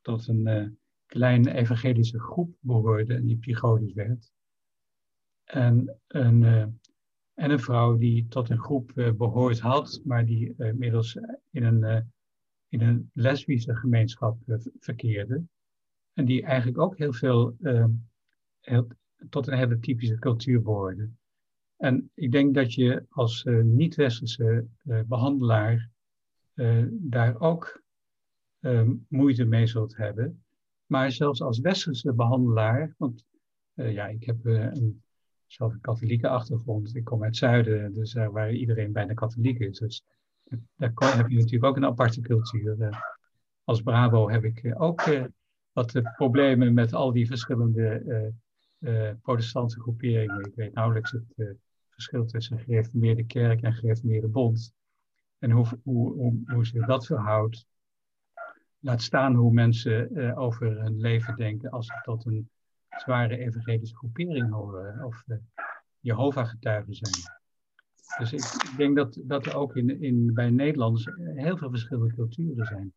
[0.00, 0.68] tot een uh,
[1.06, 4.32] kleine evangelische groep behoorde en die psychotisch werd.
[5.44, 6.42] En een,
[7.34, 11.18] en een vrouw die tot een groep behoord had, maar die inmiddels
[11.50, 12.10] in een
[12.68, 14.38] in een lesbische gemeenschap
[14.78, 15.42] verkeerde.
[16.12, 17.56] En die eigenlijk ook heel veel
[19.30, 21.18] tot een hele typische cultuur behoorden.
[21.76, 24.66] En ik denk dat je als uh, niet-westerse
[25.06, 25.90] behandelaar
[26.90, 27.82] daar ook
[29.08, 30.44] moeite mee zult hebben.
[30.86, 33.24] Maar zelfs als westerse behandelaar, want
[33.74, 35.02] ja, ik heb een,
[35.46, 36.96] zelf een katholieke achtergrond.
[36.96, 39.78] Ik kom uit het zuiden, dus waar iedereen bijna katholiek is.
[39.78, 40.04] Dus
[40.76, 42.80] daar heb je natuurlijk ook een aparte cultuur.
[42.80, 43.00] Eh,
[43.64, 45.24] als Bravo heb ik eh, ook eh,
[45.72, 48.32] wat problemen met al die verschillende
[49.22, 50.44] protestantse groeperingen.
[50.44, 51.56] Ik weet nauwelijks het
[51.88, 54.74] verschil tussen gereformeerde kerk en gereformeerde bond.
[55.38, 57.66] En hoe, hoe, hoe, hoe zich dat verhoudt.
[58.78, 62.50] Laat staan hoe mensen over hun leven denken als ze tot een
[62.88, 65.04] zware evangelische groepering horen.
[65.04, 65.24] Of
[66.00, 67.12] Jehovah-getuigen zijn.
[68.18, 72.14] Dus ik, ik, denk dat, dat er ook in, in, bij Nederlanders heel veel verschillende
[72.14, 72.92] culturen zijn.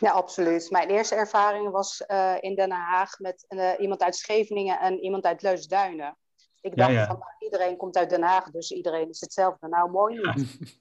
[0.00, 0.70] Ja, absoluut.
[0.70, 5.24] Mijn eerste ervaring was uh, in Den Haag met uh, iemand uit Scheveningen en iemand
[5.24, 6.16] uit Leusduinen.
[6.60, 7.06] Ik dacht ja, ja.
[7.06, 9.68] van nou, iedereen komt uit Den Haag, dus iedereen is hetzelfde.
[9.68, 10.80] Nou, mooi niet.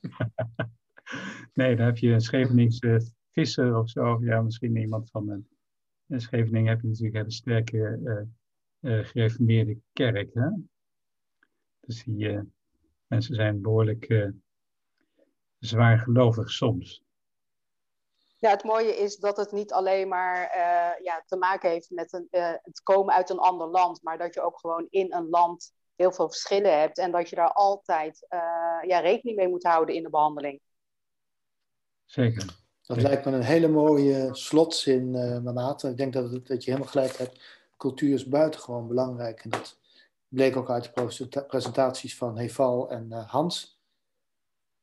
[1.54, 4.18] nee, dan heb je een Scheveningse visser of zo.
[4.22, 5.48] Ja, misschien iemand van een,
[6.08, 8.00] in Scheveningen heb je natuurlijk een sterke
[8.82, 10.34] uh, gereformeerde kerk.
[10.34, 10.50] Hè?
[11.80, 12.40] Dus die
[13.08, 14.32] Mensen zijn behoorlijk
[15.60, 17.07] zwaar gelovig soms.
[18.40, 22.14] Ja, het mooie is dat het niet alleen maar uh, ja, te maken heeft met
[22.14, 25.30] een, uh, het komen uit een ander land, maar dat je ook gewoon in een
[25.30, 28.40] land heel veel verschillen hebt en dat je daar altijd uh,
[28.90, 30.62] ja, rekening mee moet houden in de behandeling.
[32.06, 32.66] Zeker.
[32.82, 35.90] Dat lijkt me een hele mooie slotzin, uh, Mamata.
[35.90, 37.42] Ik denk dat, het, dat je helemaal gelijk hebt.
[37.78, 39.44] Cultuur is buitengewoon belangrijk.
[39.44, 39.78] En dat
[40.28, 43.77] bleek ook uit de presentaties van Heval en uh, Hans.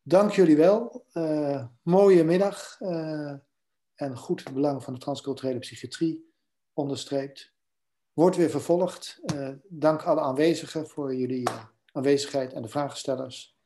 [0.06, 1.06] Dank jullie wel.
[1.12, 2.80] Uh, mooie middag.
[3.94, 6.32] en goed het belang van de transculturele psychiatrie
[6.72, 7.52] onderstreept.
[8.12, 9.20] Wordt weer vervolgd.
[9.68, 11.48] dank alle aanwezigen voor jullie
[11.92, 13.56] aanwezigheid en de vragenstellers.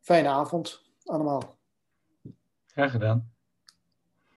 [0.00, 1.58] Fijne avond allemaal.
[2.66, 3.35] Graag gedaan.